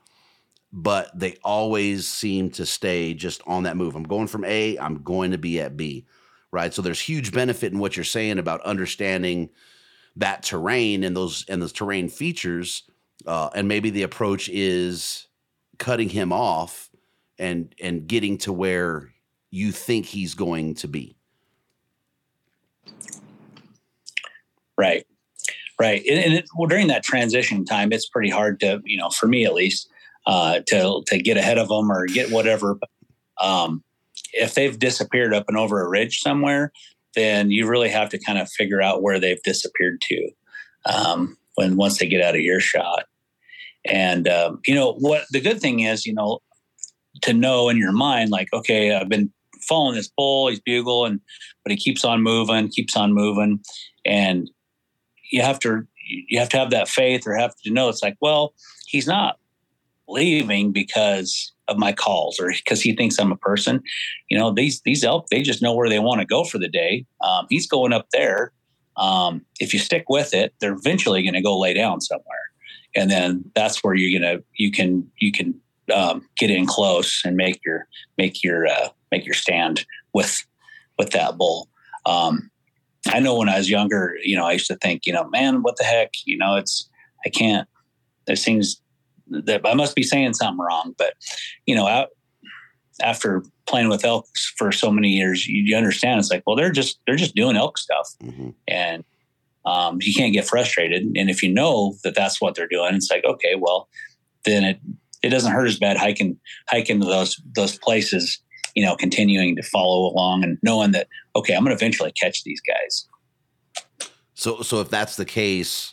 [0.71, 3.95] but they always seem to stay just on that move.
[3.95, 6.05] I'm going from A, I'm going to be at B,
[6.51, 6.71] right?
[6.71, 9.49] So there's huge benefit in what you're saying about understanding
[10.15, 12.83] that terrain and those and those terrain features.
[13.25, 15.27] Uh, and maybe the approach is
[15.79, 16.89] cutting him off
[17.39, 19.13] and and getting to where
[19.49, 21.15] you think he's going to be.
[24.77, 25.05] Right.
[25.79, 26.03] Right.
[26.09, 29.27] And, and it, well, during that transition time, it's pretty hard to, you know, for
[29.27, 29.89] me at least,
[30.25, 32.77] uh, to, to get ahead of them or get whatever.
[33.41, 33.83] Um,
[34.33, 36.71] if they've disappeared up and over a ridge somewhere,
[37.15, 40.29] then you really have to kind of figure out where they've disappeared to
[40.85, 43.05] um, when once they get out of earshot.
[43.85, 46.39] And um, you know what the good thing is, you know,
[47.21, 49.31] to know in your mind, like, okay, I've been
[49.67, 51.19] following this bull, he's bugle, and
[51.63, 53.59] but he keeps on moving, keeps on moving,
[54.05, 54.49] and
[55.31, 58.17] you have to you have to have that faith or have to know it's like,
[58.21, 58.53] well,
[58.87, 59.37] he's not
[60.07, 63.81] leaving because of my calls or because he thinks I'm a person.
[64.29, 66.67] You know, these these elk they just know where they want to go for the
[66.67, 67.05] day.
[67.21, 68.51] Um, he's going up there.
[68.97, 72.51] Um, if you stick with it, they're eventually going to go lay down somewhere,
[72.95, 75.59] and then that's where you're gonna you can you can
[75.93, 77.87] um, get in close and make your
[78.17, 80.45] make your uh, make your stand with
[80.97, 81.69] with that bull.
[82.05, 82.51] Um,
[83.07, 85.61] I know when I was younger, you know, I used to think, you know, man,
[85.61, 86.89] what the heck, you know, it's
[87.25, 87.67] I can't.
[88.25, 88.81] There's things
[89.45, 91.13] that I must be saying something wrong, but
[91.65, 92.07] you know,
[93.01, 96.71] after playing with elks for so many years, you, you understand it's like, well, they're
[96.71, 99.03] just they're just doing elk stuff, hmm and
[99.65, 101.03] um, you can't get frustrated.
[101.15, 103.87] And if you know that that's what they're doing, it's like, okay, well,
[104.45, 104.79] then it
[105.23, 106.37] it doesn't hurt as bad hiking
[106.69, 108.39] hiking to those those places,
[108.75, 112.43] you know, continuing to follow along and knowing that okay, I'm going to eventually catch
[112.43, 113.07] these guys.
[114.35, 115.92] So, so if that's the case,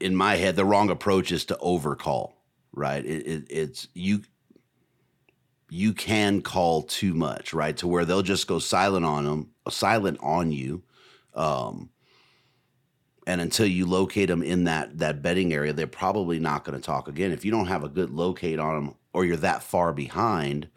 [0.00, 2.42] in my head, the wrong approach is to overcall,
[2.72, 3.04] right?
[3.04, 4.22] It, it, it's you.
[5.68, 7.76] You can call too much, right?
[7.76, 10.82] To where they'll just go silent on them, silent on you,
[11.34, 11.90] um,
[13.26, 16.84] and until you locate them in that that bedding area, they're probably not going to
[16.84, 17.30] talk again.
[17.30, 20.68] If you don't have a good locate on them, or you're that far behind,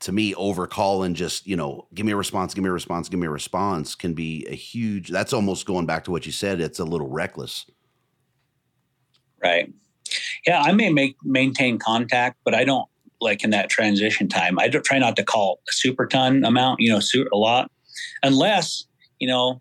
[0.00, 3.08] to me, overcall and just you know, give me a response, give me a response,
[3.08, 5.08] give me a response can be a huge.
[5.08, 6.60] That's almost going back to what you said.
[6.60, 7.64] It's a little reckless.
[9.42, 9.72] Right.
[10.46, 12.88] Yeah, I may make maintain contact, but I don't
[13.20, 14.58] like in that transition time.
[14.58, 17.00] I don't try not to call a super ton amount, you know,
[17.32, 17.70] a lot,
[18.22, 18.84] unless
[19.18, 19.60] you know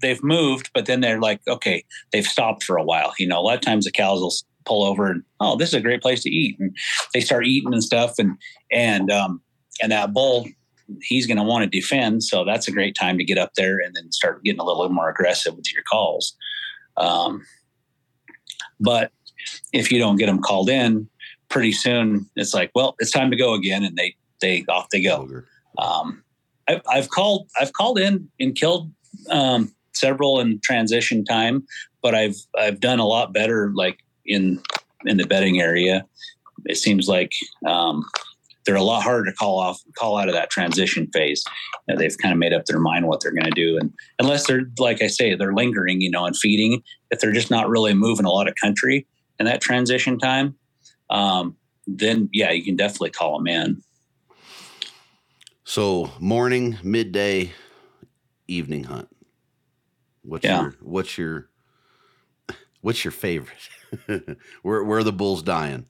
[0.00, 3.12] they've moved, but then they're like, okay, they've stopped for a while.
[3.18, 5.74] You know, a lot of times the cows will pull over and oh, this is
[5.74, 6.76] a great place to eat, and
[7.14, 8.36] they start eating and stuff, and
[8.70, 9.40] and um,
[9.82, 10.46] and that bull,
[11.02, 13.78] he's going to want to defend, so that's a great time to get up there
[13.78, 16.34] and then start getting a little more aggressive with your calls.
[16.96, 17.42] Um,
[18.80, 19.12] but
[19.72, 21.08] if you don't get them called in,
[21.48, 25.02] pretty soon it's like, well, it's time to go again, and they they off they
[25.02, 25.42] go.
[25.78, 26.22] Um,
[26.68, 28.90] I, I've called I've called in and killed
[29.30, 31.66] um, several in transition time,
[32.02, 34.60] but I've I've done a lot better like in
[35.04, 36.06] in the bedding area.
[36.64, 37.32] It seems like
[37.66, 38.04] um,
[38.66, 41.42] they're a lot harder to call off call out of that transition phase.
[41.88, 43.92] You know, they've kind of made up their mind what they're going to do, and
[44.18, 46.82] unless they're like I say, they're lingering, you know, and feeding.
[47.10, 49.06] If they're just not really moving a lot of country
[49.38, 50.56] in that transition time,
[51.10, 51.56] um,
[51.86, 53.82] then yeah, you can definitely call them in.
[55.64, 57.52] So morning, midday,
[58.48, 59.08] evening hunt.
[60.22, 60.62] What's Yeah.
[60.62, 61.48] your what's your
[62.80, 63.68] what's your favorite?
[64.62, 65.86] where where are the bulls dying?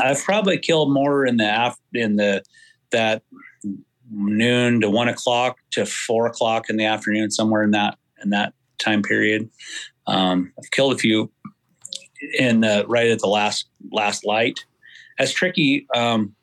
[0.00, 2.42] I've probably killed more in the in the
[2.90, 3.22] that
[4.10, 8.54] noon to one o'clock to four o'clock in the afternoon, somewhere in that in that
[8.78, 9.48] time period.
[10.06, 11.30] Um, I've killed a few
[12.38, 14.60] in the, right at the last last light.
[15.18, 16.34] That's tricky um,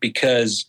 [0.00, 0.66] because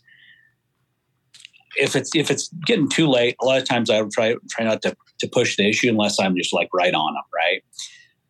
[1.76, 4.82] if it's if it's getting too late, a lot of times I try try not
[4.82, 7.62] to to push the issue unless I'm just like right on them, right?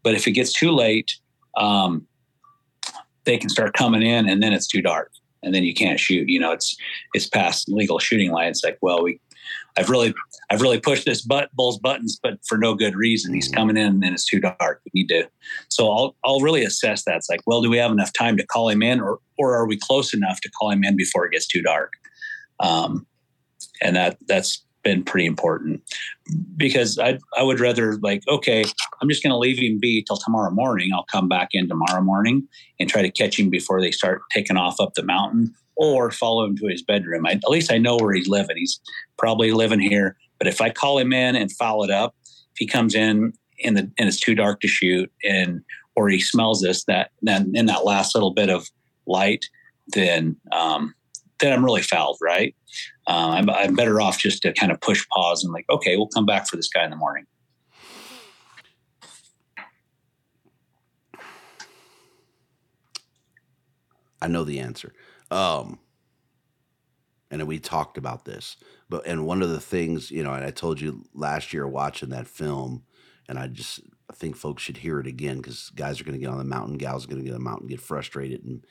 [0.02, 1.12] But if it gets too late,
[1.56, 2.06] um,
[3.30, 5.12] they can start coming in, and then it's too dark,
[5.44, 6.28] and then you can't shoot.
[6.28, 6.76] You know, it's
[7.14, 8.48] it's past legal shooting line.
[8.48, 9.20] It's like, well, we,
[9.78, 10.12] I've really
[10.50, 13.32] I've really pushed this butt bull's buttons, but for no good reason.
[13.32, 14.82] He's coming in, and then it's too dark.
[14.84, 15.28] We need to.
[15.68, 17.16] So I'll I'll really assess that.
[17.16, 19.66] It's like, well, do we have enough time to call him in, or or are
[19.66, 21.92] we close enough to call him in before it gets too dark?
[22.58, 23.06] Um,
[23.80, 25.82] and that that's been pretty important.
[26.56, 28.64] Because I I would rather like okay
[29.00, 30.90] I'm just going to leave him be till tomorrow morning.
[30.94, 32.46] I'll come back in tomorrow morning
[32.78, 36.44] and try to catch him before they start taking off up the mountain or follow
[36.44, 37.26] him to his bedroom.
[37.26, 38.56] I, at least I know where he's living.
[38.58, 38.80] He's
[39.16, 40.16] probably living here.
[40.38, 43.74] But if I call him in and foul it up if he comes in in
[43.74, 45.62] the and it's too dark to shoot and
[45.96, 48.68] or he smells this that then in that last little bit of
[49.06, 49.46] light
[49.88, 50.94] then um,
[51.40, 52.54] then I'm really fouled, right?
[53.06, 56.08] Uh, I'm, I'm better off just to kind of push pause and like, okay, we'll
[56.08, 57.26] come back for this guy in the morning.
[64.22, 64.92] I know the answer.
[65.30, 65.78] Um,
[67.30, 68.56] and we talked about this,
[68.88, 72.08] but and one of the things, you know, and I told you last year watching
[72.10, 72.82] that film,
[73.28, 73.80] and I just
[74.10, 76.44] I think folks should hear it again because guys are going to get on the
[76.44, 78.64] mountain, gals are going to get on the mountain, get frustrated, and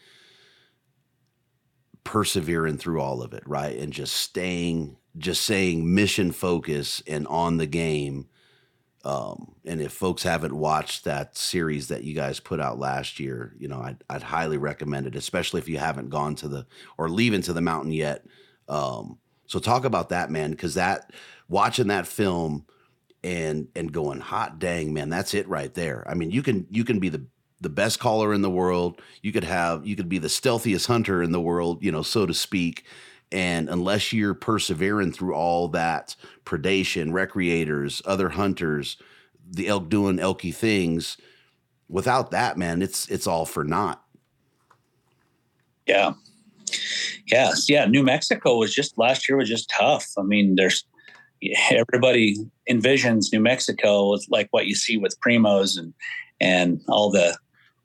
[2.09, 3.77] persevering through all of it, right?
[3.77, 8.27] And just staying, just saying mission focus and on the game.
[9.05, 13.53] Um, and if folks haven't watched that series that you guys put out last year,
[13.59, 16.65] you know, I'd, I'd highly recommend it, especially if you haven't gone to the
[16.97, 18.25] or leaving to the mountain yet.
[18.67, 21.13] Um, so talk about that, man, because that
[21.47, 22.65] watching that film
[23.23, 26.03] and and going, hot dang, man, that's it right there.
[26.09, 27.27] I mean, you can you can be the
[27.61, 29.01] the best caller in the world.
[29.21, 32.25] You could have you could be the stealthiest hunter in the world, you know, so
[32.25, 32.85] to speak.
[33.31, 38.97] And unless you're persevering through all that predation, recreators, other hunters,
[39.47, 41.17] the elk doing elky things,
[41.87, 44.03] without that, man, it's it's all for naught.
[45.87, 46.13] Yeah.
[47.27, 47.69] Yes.
[47.69, 47.85] Yeah.
[47.85, 50.07] New Mexico was just last year was just tough.
[50.17, 50.85] I mean, there's
[51.71, 52.35] everybody
[52.69, 55.93] envisions New Mexico with like what you see with primos and
[56.41, 57.37] and all the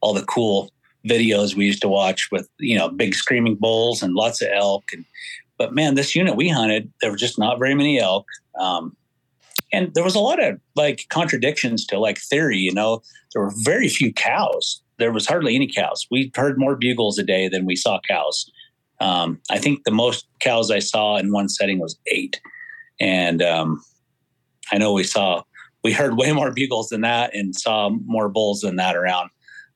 [0.04, 0.70] all the cool
[1.08, 4.84] videos we used to watch with you know big screaming bulls and lots of elk
[4.92, 5.04] and
[5.56, 8.26] but man this unit we hunted there were just not very many elk.
[8.60, 8.94] Um,
[9.72, 13.02] and there was a lot of like contradictions to like theory you know?
[13.32, 14.80] There were very few cows.
[14.98, 16.06] There was hardly any cows.
[16.10, 18.50] We heard more bugles a day than we saw cows.
[19.00, 22.40] Um, i think the most cows i saw in one setting was eight.
[23.00, 23.82] And um,
[24.70, 25.42] i know we saw
[25.82, 29.30] we heard way more bugles than that and saw more bulls than that around.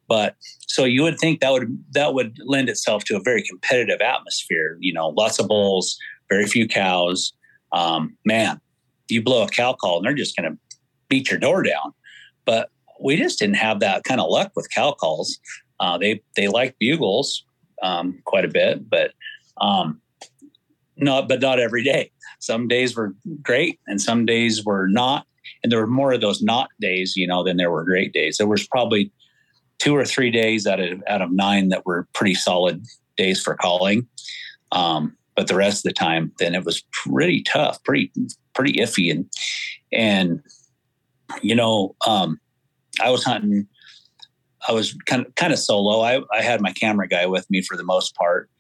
[0.08, 0.36] But
[0.66, 4.78] so you would think that would that would lend itself to a very competitive atmosphere.
[4.80, 5.98] You know, lots of bulls,
[6.28, 7.32] very few cows.
[7.72, 8.60] Um, man,
[9.08, 10.58] you blow a cow call and they're just going to
[11.08, 11.92] beat your door down.
[12.44, 15.38] But we just didn't have that kind of luck with cow calls.
[15.80, 17.44] Uh, they they like bugles
[17.82, 19.12] um, quite a bit, but
[19.60, 20.00] um,
[20.96, 22.10] not but not every day.
[22.40, 25.26] Some days were great, and some days were not.
[25.62, 28.36] And there were more of those not days, you know, than there were great days.
[28.36, 29.10] There was probably
[29.78, 32.84] two or three days out of out of nine that were pretty solid
[33.16, 34.06] days for calling.
[34.72, 38.10] Um, but the rest of the time, then it was pretty tough, pretty
[38.54, 39.30] pretty iffy, and
[39.92, 40.42] and
[41.42, 42.40] you know, um,
[43.02, 43.66] I was hunting.
[44.68, 46.00] I was kind of kind of solo.
[46.00, 48.50] I I had my camera guy with me for the most part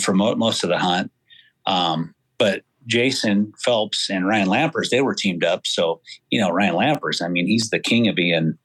[0.00, 1.10] for mo- most of the hunt,
[1.66, 5.66] um, but Jason Phelps and Ryan Lampers, they were teamed up.
[5.66, 6.00] So,
[6.30, 8.58] you know, Ryan Lampers, I mean, he's the king of being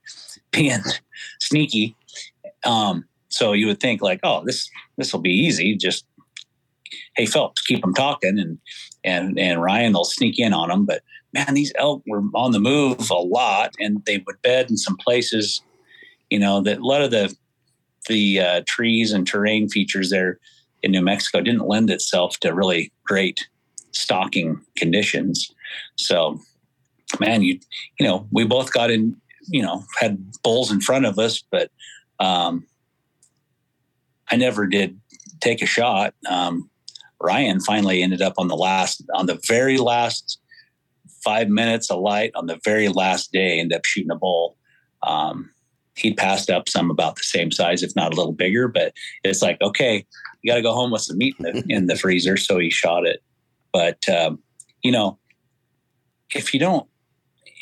[0.52, 0.80] being
[1.40, 1.96] sneaky.
[2.66, 5.76] Um, so you would think like, oh, this this will be easy.
[5.76, 6.06] Just
[7.16, 8.60] hey Phelps, keep them talking, and
[9.04, 10.86] and and Ryan they'll sneak in on them.
[10.86, 11.02] But
[11.34, 14.98] man, these elk were on the move a lot, and they would bed in some
[14.98, 15.62] places.
[16.30, 17.36] You know that a lot of the
[18.08, 20.40] the uh, trees and terrain features there
[20.82, 23.48] in New Mexico didn't lend itself to really great
[23.92, 25.50] stalking conditions.
[25.96, 26.40] So,
[27.20, 27.60] man, you
[28.00, 29.16] you know, we both got in,
[29.48, 31.72] you know, had bulls in front of us, but
[32.24, 32.66] um,
[34.30, 35.00] I never did
[35.42, 36.14] take a shot.
[36.30, 36.70] Um,
[37.20, 40.40] Ryan finally ended up on the last, on the very last
[41.24, 44.58] five minutes of light on the very last day, ended up shooting a bull.
[45.04, 45.50] Um,
[45.96, 48.94] he passed up some about the same size, if not a little bigger, but
[49.24, 50.06] it's like, okay,
[50.42, 52.38] you got to go home with some meat in the, in the freezer.
[52.38, 53.22] So he shot it.
[53.72, 54.40] But, um,
[54.82, 55.20] you know,
[56.34, 56.88] if you don't,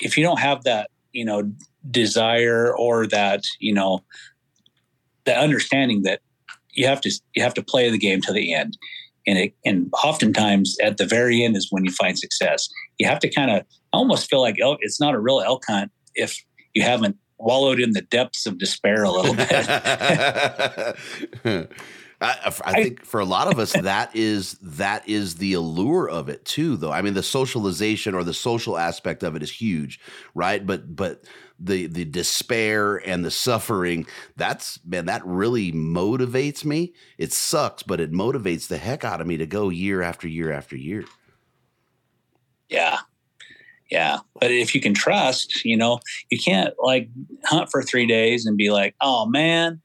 [0.01, 1.51] if you don't have that, you know,
[1.89, 4.03] desire or that, you know,
[5.25, 6.21] the understanding that
[6.73, 8.77] you have to, you have to play the game to the end.
[9.27, 12.67] And it, and oftentimes at the very end is when you find success.
[12.97, 13.63] You have to kind of
[13.93, 16.43] almost feel like elk, it's not a real elk hunt if
[16.73, 19.67] you haven't wallowed in the depths of despair a little bit.
[22.21, 26.29] I, I, think for a lot of us that is that is the allure of
[26.29, 29.99] it too though i mean the socialization or the social aspect of it is huge
[30.35, 31.23] right but but
[31.63, 34.05] the the despair and the suffering
[34.35, 39.27] that's man that really motivates me it sucks but it motivates the heck out of
[39.27, 41.05] me to go year after year after year
[42.69, 42.99] yeah
[43.89, 45.99] yeah but if you can trust you know
[46.29, 47.09] you can't like
[47.43, 49.81] hunt for three days and be like oh man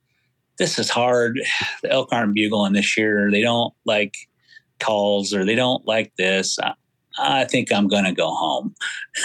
[0.59, 1.41] this is hard.
[1.83, 3.31] The elk aren't bugling this year.
[3.31, 4.15] They don't like
[4.81, 6.59] calls or they don't like this.
[6.59, 6.75] I,
[7.19, 8.75] I think I'm going to go home.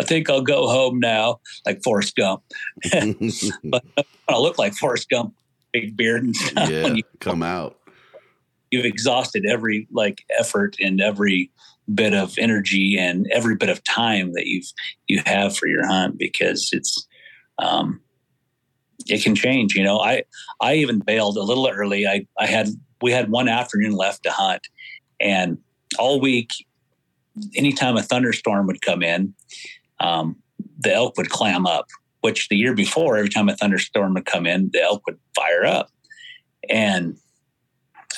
[0.00, 2.42] I think I'll go home now, like Forrest Gump.
[3.64, 3.84] but
[4.28, 5.34] I look like Forrest Gump,
[5.72, 6.68] big beard and stuff.
[6.68, 7.78] Yeah, you come out.
[8.70, 11.50] You've exhausted every like effort and every
[11.92, 14.72] bit of energy and every bit of time that you've
[15.08, 17.06] you have for your hunt because it's
[17.58, 18.00] um,
[19.08, 19.74] it can change.
[19.74, 20.24] You know, I
[20.60, 22.06] I even bailed a little early.
[22.06, 22.68] I I had
[23.00, 24.66] we had one afternoon left to hunt,
[25.20, 25.58] and
[25.98, 26.50] all week,
[27.54, 29.34] anytime a thunderstorm would come in,
[30.02, 30.36] um,
[30.78, 31.86] the elk would clam up.
[32.20, 35.64] Which the year before, every time a thunderstorm would come in, the elk would fire
[35.64, 35.88] up,
[36.70, 37.16] and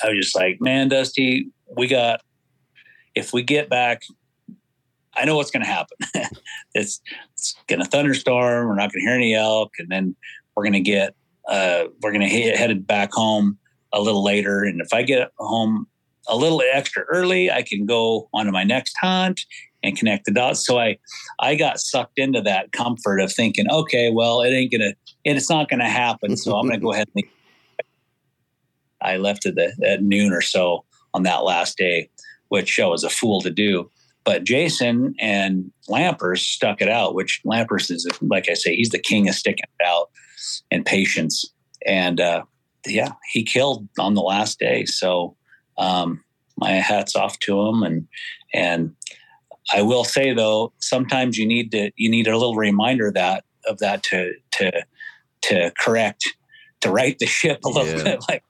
[0.03, 2.21] I was just like, man, Dusty, we got.
[3.15, 4.01] If we get back
[5.17, 5.97] I know what's going to happen.
[6.73, 7.01] it's,
[7.33, 8.67] it's going to thunderstorm.
[8.67, 10.15] We're not going to hear any elk, and then
[10.55, 11.15] we're going to get
[11.47, 13.57] uh, we're going to he- headed back home
[13.93, 15.87] a little later, and if I get home
[16.27, 19.41] a little extra early, I can go on to my next hunt
[19.85, 20.65] and connect the dots.
[20.65, 20.97] So I
[21.39, 25.69] I got sucked into that comfort of thinking, okay, well, it ain't gonna, it's not
[25.69, 26.35] gonna happen.
[26.35, 27.23] So I'm gonna go ahead and.
[29.01, 30.83] I left at, the, at noon or so
[31.13, 32.09] on that last day,
[32.47, 33.91] which I was a fool to do.
[34.23, 38.97] But Jason and Lampers stuck it out, which Lampers is, like I say, he's the
[38.97, 40.09] king of sticking it out
[40.71, 41.45] and patience.
[41.85, 42.43] And uh,
[42.87, 44.85] yeah, he killed on the last day.
[44.85, 45.35] So
[45.77, 46.23] um,
[46.57, 47.83] my hats off to him.
[47.83, 48.07] And
[48.53, 48.95] and
[49.73, 53.79] I will say though, sometimes you need to you need a little reminder that of
[53.79, 54.85] that to to
[55.43, 56.25] to correct
[56.81, 58.03] to right the ship a little yeah.
[58.03, 58.25] bit.
[58.29, 58.43] Like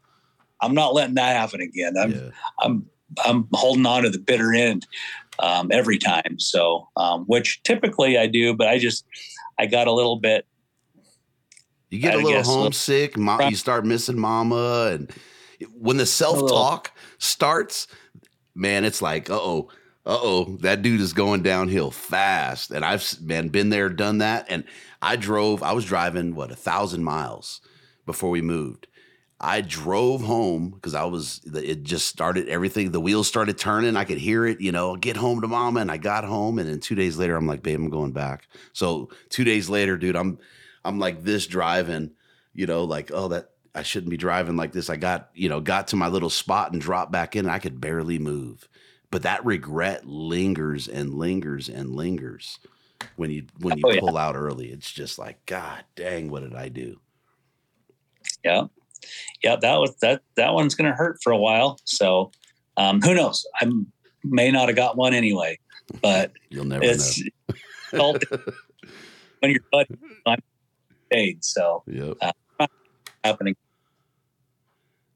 [0.62, 1.96] I'm not letting that happen again.
[1.98, 2.30] I'm yeah.
[2.62, 2.86] I'm
[3.24, 4.86] I'm holding on to the bitter end
[5.40, 6.40] um, every time.
[6.40, 9.06] So, um, which typically I do, but I just
[9.60, 10.46] I got a little bit
[11.90, 13.18] you get a little homesick.
[13.18, 15.12] Mom, you start missing mama, and
[15.74, 17.88] when the self talk starts,
[18.54, 19.70] man, it's like, oh,
[20.06, 22.72] uh oh, that dude is going downhill fast.
[22.72, 24.46] And I've man been there, done that.
[24.50, 24.64] And
[25.02, 27.62] I drove, I was driving what a thousand miles
[28.06, 28.88] before we moved.
[29.40, 33.98] I drove home because I was it just started everything, the wheels started turning.
[33.98, 35.82] I could hear it, you know, get home to mama.
[35.82, 38.48] And I got home, and then two days later, I'm like, babe, I'm going back.
[38.72, 40.40] So two days later, dude, I'm
[40.86, 42.12] I'm like this driving,
[42.54, 44.90] you know, like, oh, that I shouldn't be driving like this.
[44.90, 47.46] I got, you know, got to my little spot and dropped back in.
[47.46, 48.70] And I could barely move
[49.16, 52.60] but that regret lingers and lingers and lingers
[53.16, 54.20] when you when you oh, pull yeah.
[54.20, 54.68] out early.
[54.68, 57.00] It's just like god dang what did i do?
[58.44, 58.66] Yeah.
[59.42, 62.34] Yeah that was that that one's gonna hurt for a while so
[62.76, 63.48] um who knows?
[63.62, 63.72] I
[64.26, 65.60] may not have got one anyway
[66.02, 67.24] but you'll never it's
[67.94, 68.18] know.
[69.40, 69.96] when you're buddy
[71.10, 72.18] paid so yep.
[72.60, 72.68] Uh,
[73.24, 73.56] happening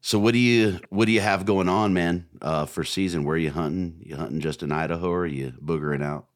[0.00, 2.26] so what do you what do you have going on, man?
[2.40, 4.00] Uh, for season, where are you hunting?
[4.04, 6.26] You hunting just in Idaho, or are you boogering out?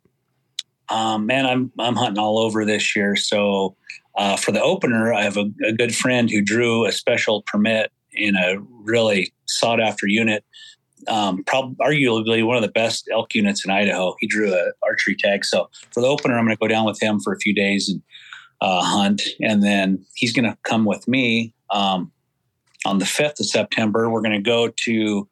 [0.90, 3.16] Um, man, I'm I'm hunting all over this year.
[3.16, 3.76] So
[4.16, 7.90] uh, for the opener, I have a, a, good friend who drew a special permit
[8.12, 10.44] in a really sought after unit.
[11.08, 14.14] Um, probably arguably one of the best elk units in Idaho.
[14.20, 15.44] He drew a archery tag.
[15.44, 17.88] So for the opener, I'm going to go down with him for a few days
[17.88, 18.02] and
[18.60, 21.54] uh, hunt, and then he's going to come with me.
[21.70, 22.12] Um,
[22.84, 25.28] on the 5th of September, we're going to go to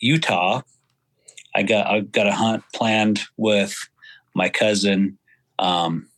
[0.00, 0.62] Utah.
[1.54, 3.76] I got I got a hunt planned with
[4.34, 5.18] my cousin
[5.58, 6.08] um,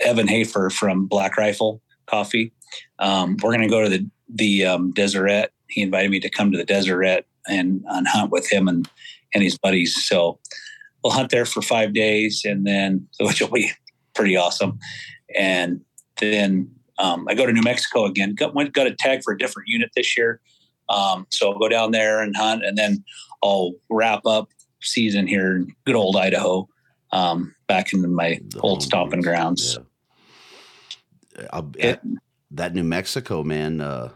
[0.00, 2.52] Evan Hafer from Black Rifle Coffee.
[2.98, 5.50] Um, we're going to go to the the um, Deseret.
[5.68, 8.88] He invited me to come to the Deseret and, and hunt with him and
[9.34, 10.04] and his buddies.
[10.04, 10.38] So
[11.02, 13.72] we'll hunt there for five days, and then which will be
[14.14, 14.78] pretty awesome.
[15.36, 15.80] And
[16.18, 18.34] then um, I go to New Mexico again.
[18.34, 20.40] Got went got a tag for a different unit this year,
[20.88, 23.04] um, so I'll go down there and hunt, and then
[23.42, 24.48] I'll wrap up
[24.80, 26.68] season here in good old Idaho,
[27.12, 29.78] um, back into my the old stomping grounds.
[29.78, 31.60] Yeah.
[31.78, 32.00] It,
[32.50, 33.80] that New Mexico man.
[33.80, 34.10] Uh,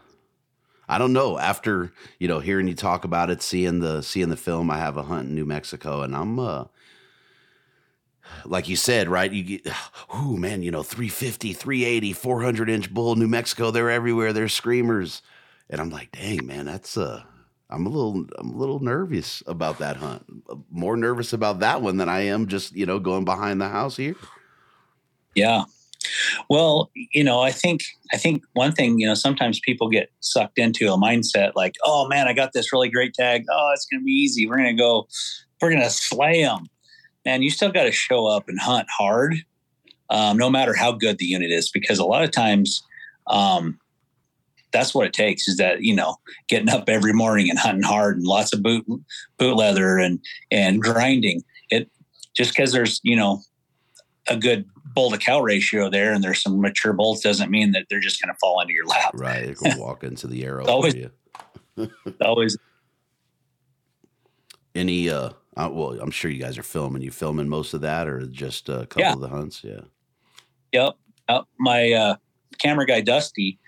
[0.89, 1.37] I don't know.
[1.37, 4.97] After you know, hearing you talk about it, seeing the seeing the film, I have
[4.97, 6.65] a hunt in New Mexico, and I'm uh,
[8.45, 9.31] like you said, right?
[9.31, 9.73] You get,
[10.09, 14.33] oh man, you know, 350, 380, 400 inch bull, New Mexico, they're everywhere.
[14.33, 15.21] They're screamers.
[15.69, 17.23] And I'm like, dang, man, that's, uh,
[17.69, 20.25] I'm a little, I'm a little nervous about that hunt.
[20.71, 23.97] More nervous about that one than I am just, you know, going behind the house
[23.97, 24.15] here.
[25.35, 25.65] Yeah.
[26.49, 27.81] Well, you know, I think,
[28.13, 32.07] I think one thing, you know, sometimes people get sucked into a mindset like, oh
[32.07, 33.43] man, I got this really great tag.
[33.51, 34.47] Oh, it's going to be easy.
[34.47, 35.07] We're going to go,
[35.61, 36.69] we're going to slay them
[37.27, 39.35] man, you still got to show up and hunt hard,
[40.09, 42.81] um, no matter how good the unit is, because a lot of times,
[43.27, 43.77] um,
[44.71, 46.15] that's what it takes is that you know
[46.47, 48.85] getting up every morning and hunting hard and lots of boot
[49.37, 50.19] boot leather and
[50.51, 51.43] and grinding.
[51.69, 51.89] It
[52.35, 53.41] just because there's you know
[54.29, 54.65] a good
[54.95, 58.21] bull to cow ratio there and there's some mature bulls doesn't mean that they're just
[58.21, 59.11] going to fall into your lap.
[59.13, 60.95] Right they're walk into the arrow always
[62.21, 62.57] always
[64.75, 67.01] any uh uh, well, I'm sure you guys are filming.
[67.01, 69.13] You filming most of that, or just a couple yeah.
[69.13, 69.63] of the hunts?
[69.63, 69.81] Yeah.
[70.71, 70.97] Yep.
[71.27, 72.15] Uh, my uh,
[72.59, 73.59] camera guy Dusty,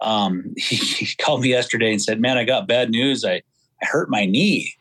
[0.00, 3.24] um, he, he, called me yesterday and said, "Man, I got bad news.
[3.24, 3.42] I
[3.82, 4.74] I hurt my knee."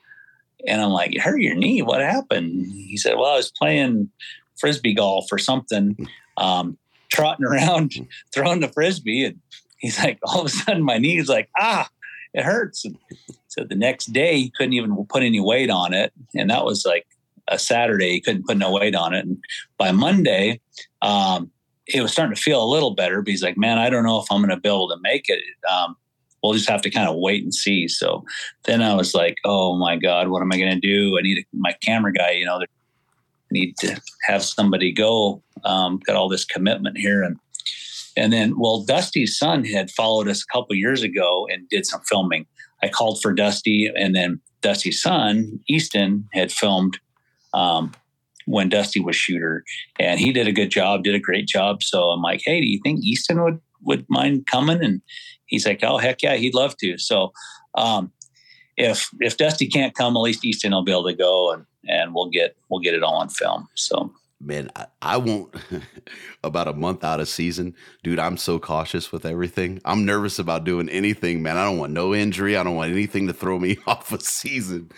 [0.67, 1.81] And I'm like, "You hurt your knee?
[1.81, 4.09] What happened?" He said, "Well, I was playing
[4.59, 5.95] frisbee golf or something,
[6.37, 6.77] um,
[7.09, 7.93] trotting around,
[8.33, 9.39] throwing the frisbee, and
[9.77, 11.89] he's like, all of a sudden, my knee's like, ah."
[12.33, 12.85] It hurts.
[12.85, 12.97] And
[13.47, 16.13] so the next day he couldn't even put any weight on it.
[16.35, 17.05] And that was like
[17.47, 18.11] a Saturday.
[18.11, 19.25] He couldn't put no weight on it.
[19.25, 19.37] And
[19.77, 20.61] by Monday,
[21.01, 21.51] um,
[21.87, 23.21] it was starting to feel a little better.
[23.21, 25.25] But he's like, man, I don't know if I'm going to be able to make
[25.27, 25.43] it.
[25.69, 25.97] Um,
[26.41, 27.87] we'll just have to kind of wait and see.
[27.87, 28.23] So
[28.63, 31.17] then I was like, oh my God, what am I going to do?
[31.17, 32.65] I need a, my camera guy, you know, I
[33.51, 35.43] need to have somebody go.
[35.63, 37.21] Um, got all this commitment here.
[37.21, 37.37] And
[38.17, 42.01] and then, well, Dusty's son had followed us a couple years ago and did some
[42.09, 42.45] filming.
[42.83, 46.99] I called for Dusty, and then Dusty's son, Easton, had filmed
[47.53, 47.91] um,
[48.45, 49.63] when Dusty was shooter,
[49.99, 51.83] and he did a good job, did a great job.
[51.83, 54.83] So I'm like, hey, do you think Easton would would mind coming?
[54.83, 55.01] And
[55.45, 56.97] he's like, oh heck yeah, he'd love to.
[56.97, 57.33] So
[57.75, 58.11] um,
[58.77, 62.13] if if Dusty can't come, at least Easton will be able to go, and and
[62.13, 63.67] we'll get we'll get it all on film.
[63.75, 64.11] So
[64.41, 65.53] man, I, I won't
[66.43, 68.19] about a month out of season, dude.
[68.19, 69.81] I'm so cautious with everything.
[69.85, 71.57] I'm nervous about doing anything, man.
[71.57, 72.57] I don't want no injury.
[72.57, 74.91] I don't want anything to throw me off a season.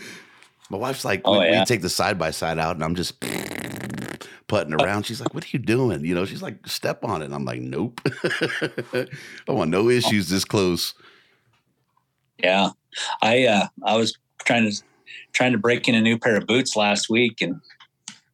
[0.70, 1.60] My wife's like, oh, we, yeah.
[1.60, 3.20] we take the side by side out, and I'm just
[4.48, 5.04] putting around.
[5.06, 7.46] She's like, "What are you doing?" You know, she's like, "Step on it." And I'm
[7.46, 8.02] like, "Nope,
[8.34, 10.94] I want no issues this close."
[12.41, 12.70] Yeah,
[13.22, 14.82] I uh, I was trying to
[15.34, 17.62] trying to break in a new pair of boots last week, and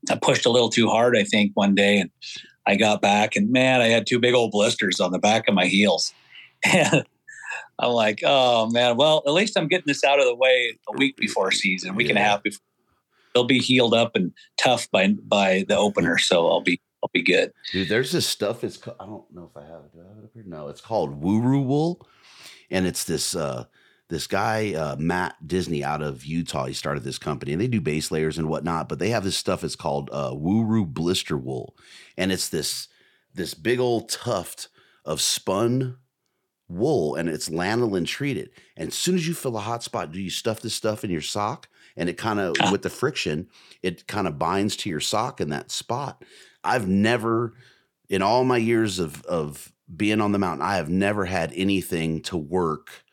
[0.10, 2.10] I pushed a little too hard, I think, one day, and
[2.66, 5.56] I got back, and man, I had two big old blisters on the back of
[5.56, 6.14] my heels.
[6.72, 7.06] And
[7.80, 10.98] I'm like, oh man, well, at least I'm getting this out of the way a
[10.98, 12.60] week before season, week and a half before.
[13.34, 17.24] They'll be healed up and tough by by the opener, so I'll be I'll be
[17.24, 17.54] good.
[17.72, 18.66] Dude, there's this stuff.
[18.66, 19.94] It's I don't know if I have it.
[19.94, 20.44] Do I have it up here?
[20.46, 22.06] No, it's called Wuru Wool,
[22.70, 23.64] and it's this uh
[24.10, 26.66] this guy uh, Matt Disney out of Utah.
[26.66, 28.90] He started this company, and they do base layers and whatnot.
[28.90, 29.64] But they have this stuff.
[29.64, 31.78] It's called uh, Wuru Blister Wool,
[32.18, 32.88] and it's this
[33.34, 34.70] this big old tuft
[35.06, 35.98] of spun
[36.68, 38.50] wool, and it's lanolin treated.
[38.76, 41.10] And as soon as you feel a hot spot, do you stuff this stuff in
[41.10, 41.68] your sock?
[41.96, 43.48] And it kind of with the friction,
[43.84, 46.24] it kind of binds to your sock in that spot.
[46.64, 47.54] I've never,
[48.10, 52.22] in all my years of of being on the mountain, I have never had anything
[52.24, 53.04] to work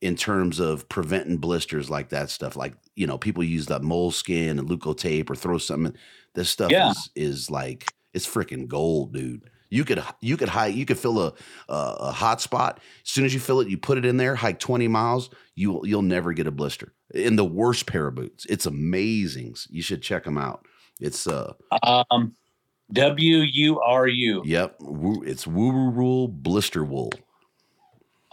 [0.00, 2.56] in terms of preventing blisters like that stuff.
[2.56, 5.94] Like you know, people use that moleskin and leukotape or throw something.
[6.34, 6.90] This stuff Yeah.
[6.90, 9.50] is is like it's freaking gold, dude.
[9.68, 11.32] You could you could hike you could fill a,
[11.68, 12.80] a a hot spot.
[13.04, 15.30] As soon as you fill it, you put it in there, hike twenty miles.
[15.54, 18.46] You you'll never get a blister in the worst pair of boots.
[18.48, 19.56] It's amazing.
[19.68, 20.66] You should check them out.
[21.00, 22.34] It's uh Um,
[22.92, 24.42] W U R U.
[24.44, 24.76] Yep,
[25.24, 27.12] it's Wuru Blister Wool.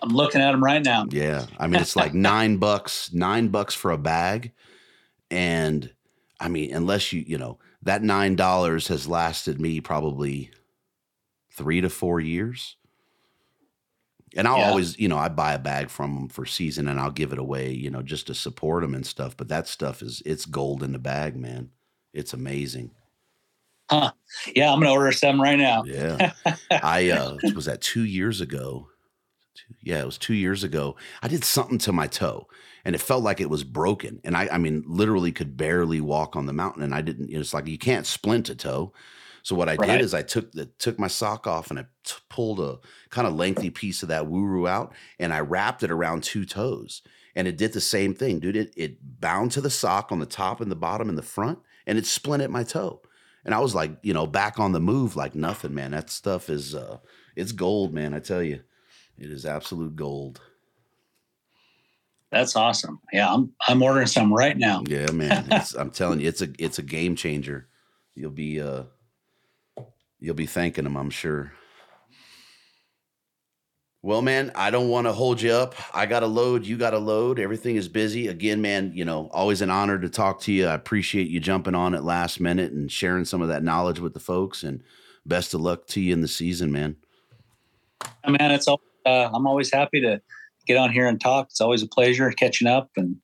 [0.03, 1.05] I'm looking at them right now.
[1.09, 4.51] Yeah, I mean it's like nine bucks, nine bucks for a bag,
[5.31, 5.91] and
[6.39, 10.51] I mean unless you you know that nine dollars has lasted me probably
[11.53, 12.75] three to four years,
[14.35, 14.69] and I'll Yeah.
[14.69, 17.39] always you know I buy a bag from them for season and I'll give it
[17.39, 19.37] away you know just to support them and stuff.
[19.37, 21.69] But that stuff is it's gold in the bag, man.
[22.13, 22.91] It's amazing.
[23.91, 25.83] Yeah, I'm gonna order some right now.
[25.85, 26.33] Yeah.
[26.71, 28.87] I uh was that two years ago.
[29.55, 30.95] Two, yeah, it was two years ago.
[31.21, 32.47] I did something to my toe
[32.85, 34.19] and it felt like it was broken.
[34.23, 36.83] And I I mean literally could barely walk on the mountain.
[36.83, 38.93] And I didn't, you know, it's like you can't splint a toe.
[39.43, 39.87] So what I Right.
[39.87, 42.79] did is I took the took my sock off and I t- pulled a
[43.09, 47.01] kind of lengthy piece of that wuru out and I wrapped it around two toes.
[47.35, 48.55] And it did the same thing, dude.
[48.55, 51.59] It it bound to the sock on the top and the bottom and the front,
[51.85, 53.01] and it splinted my toe.
[53.45, 55.91] And I was like, you know, back on the move like nothing, man.
[55.91, 56.99] That stuff is uh
[57.35, 58.13] it's gold, man.
[58.13, 58.61] I tell you.
[59.17, 60.41] It is absolute gold.
[62.31, 62.99] That's awesome.
[63.11, 64.83] Yeah, I'm I'm ordering some right now.
[64.87, 65.47] Yeah, man.
[65.51, 67.67] It's, I'm telling you, it's a it's a game changer.
[68.15, 68.83] You'll be uh
[70.19, 71.51] you'll be thanking them, I'm sure.
[74.01, 75.75] Well, man, I don't want to hold you up.
[75.95, 76.65] I got to load.
[76.65, 77.39] You got to load.
[77.39, 78.27] Everything is busy.
[78.27, 80.67] Again, man, you know, always an honor to talk to you.
[80.67, 84.13] I appreciate you jumping on at last minute and sharing some of that knowledge with
[84.13, 84.63] the folks.
[84.63, 84.83] And
[85.25, 86.97] best of luck to you in the season, man.
[88.27, 90.21] Man, it's all, uh, I'm always happy to
[90.67, 91.47] get on here and talk.
[91.49, 92.89] It's always a pleasure catching up.
[92.95, 93.17] And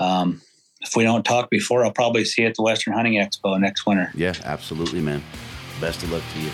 [0.00, 0.40] um,
[0.80, 3.86] if we don't talk before, I'll probably see you at the Western Hunting Expo next
[3.86, 4.10] winter.
[4.14, 5.22] Yeah, absolutely, man.
[5.80, 6.50] Best of luck to you.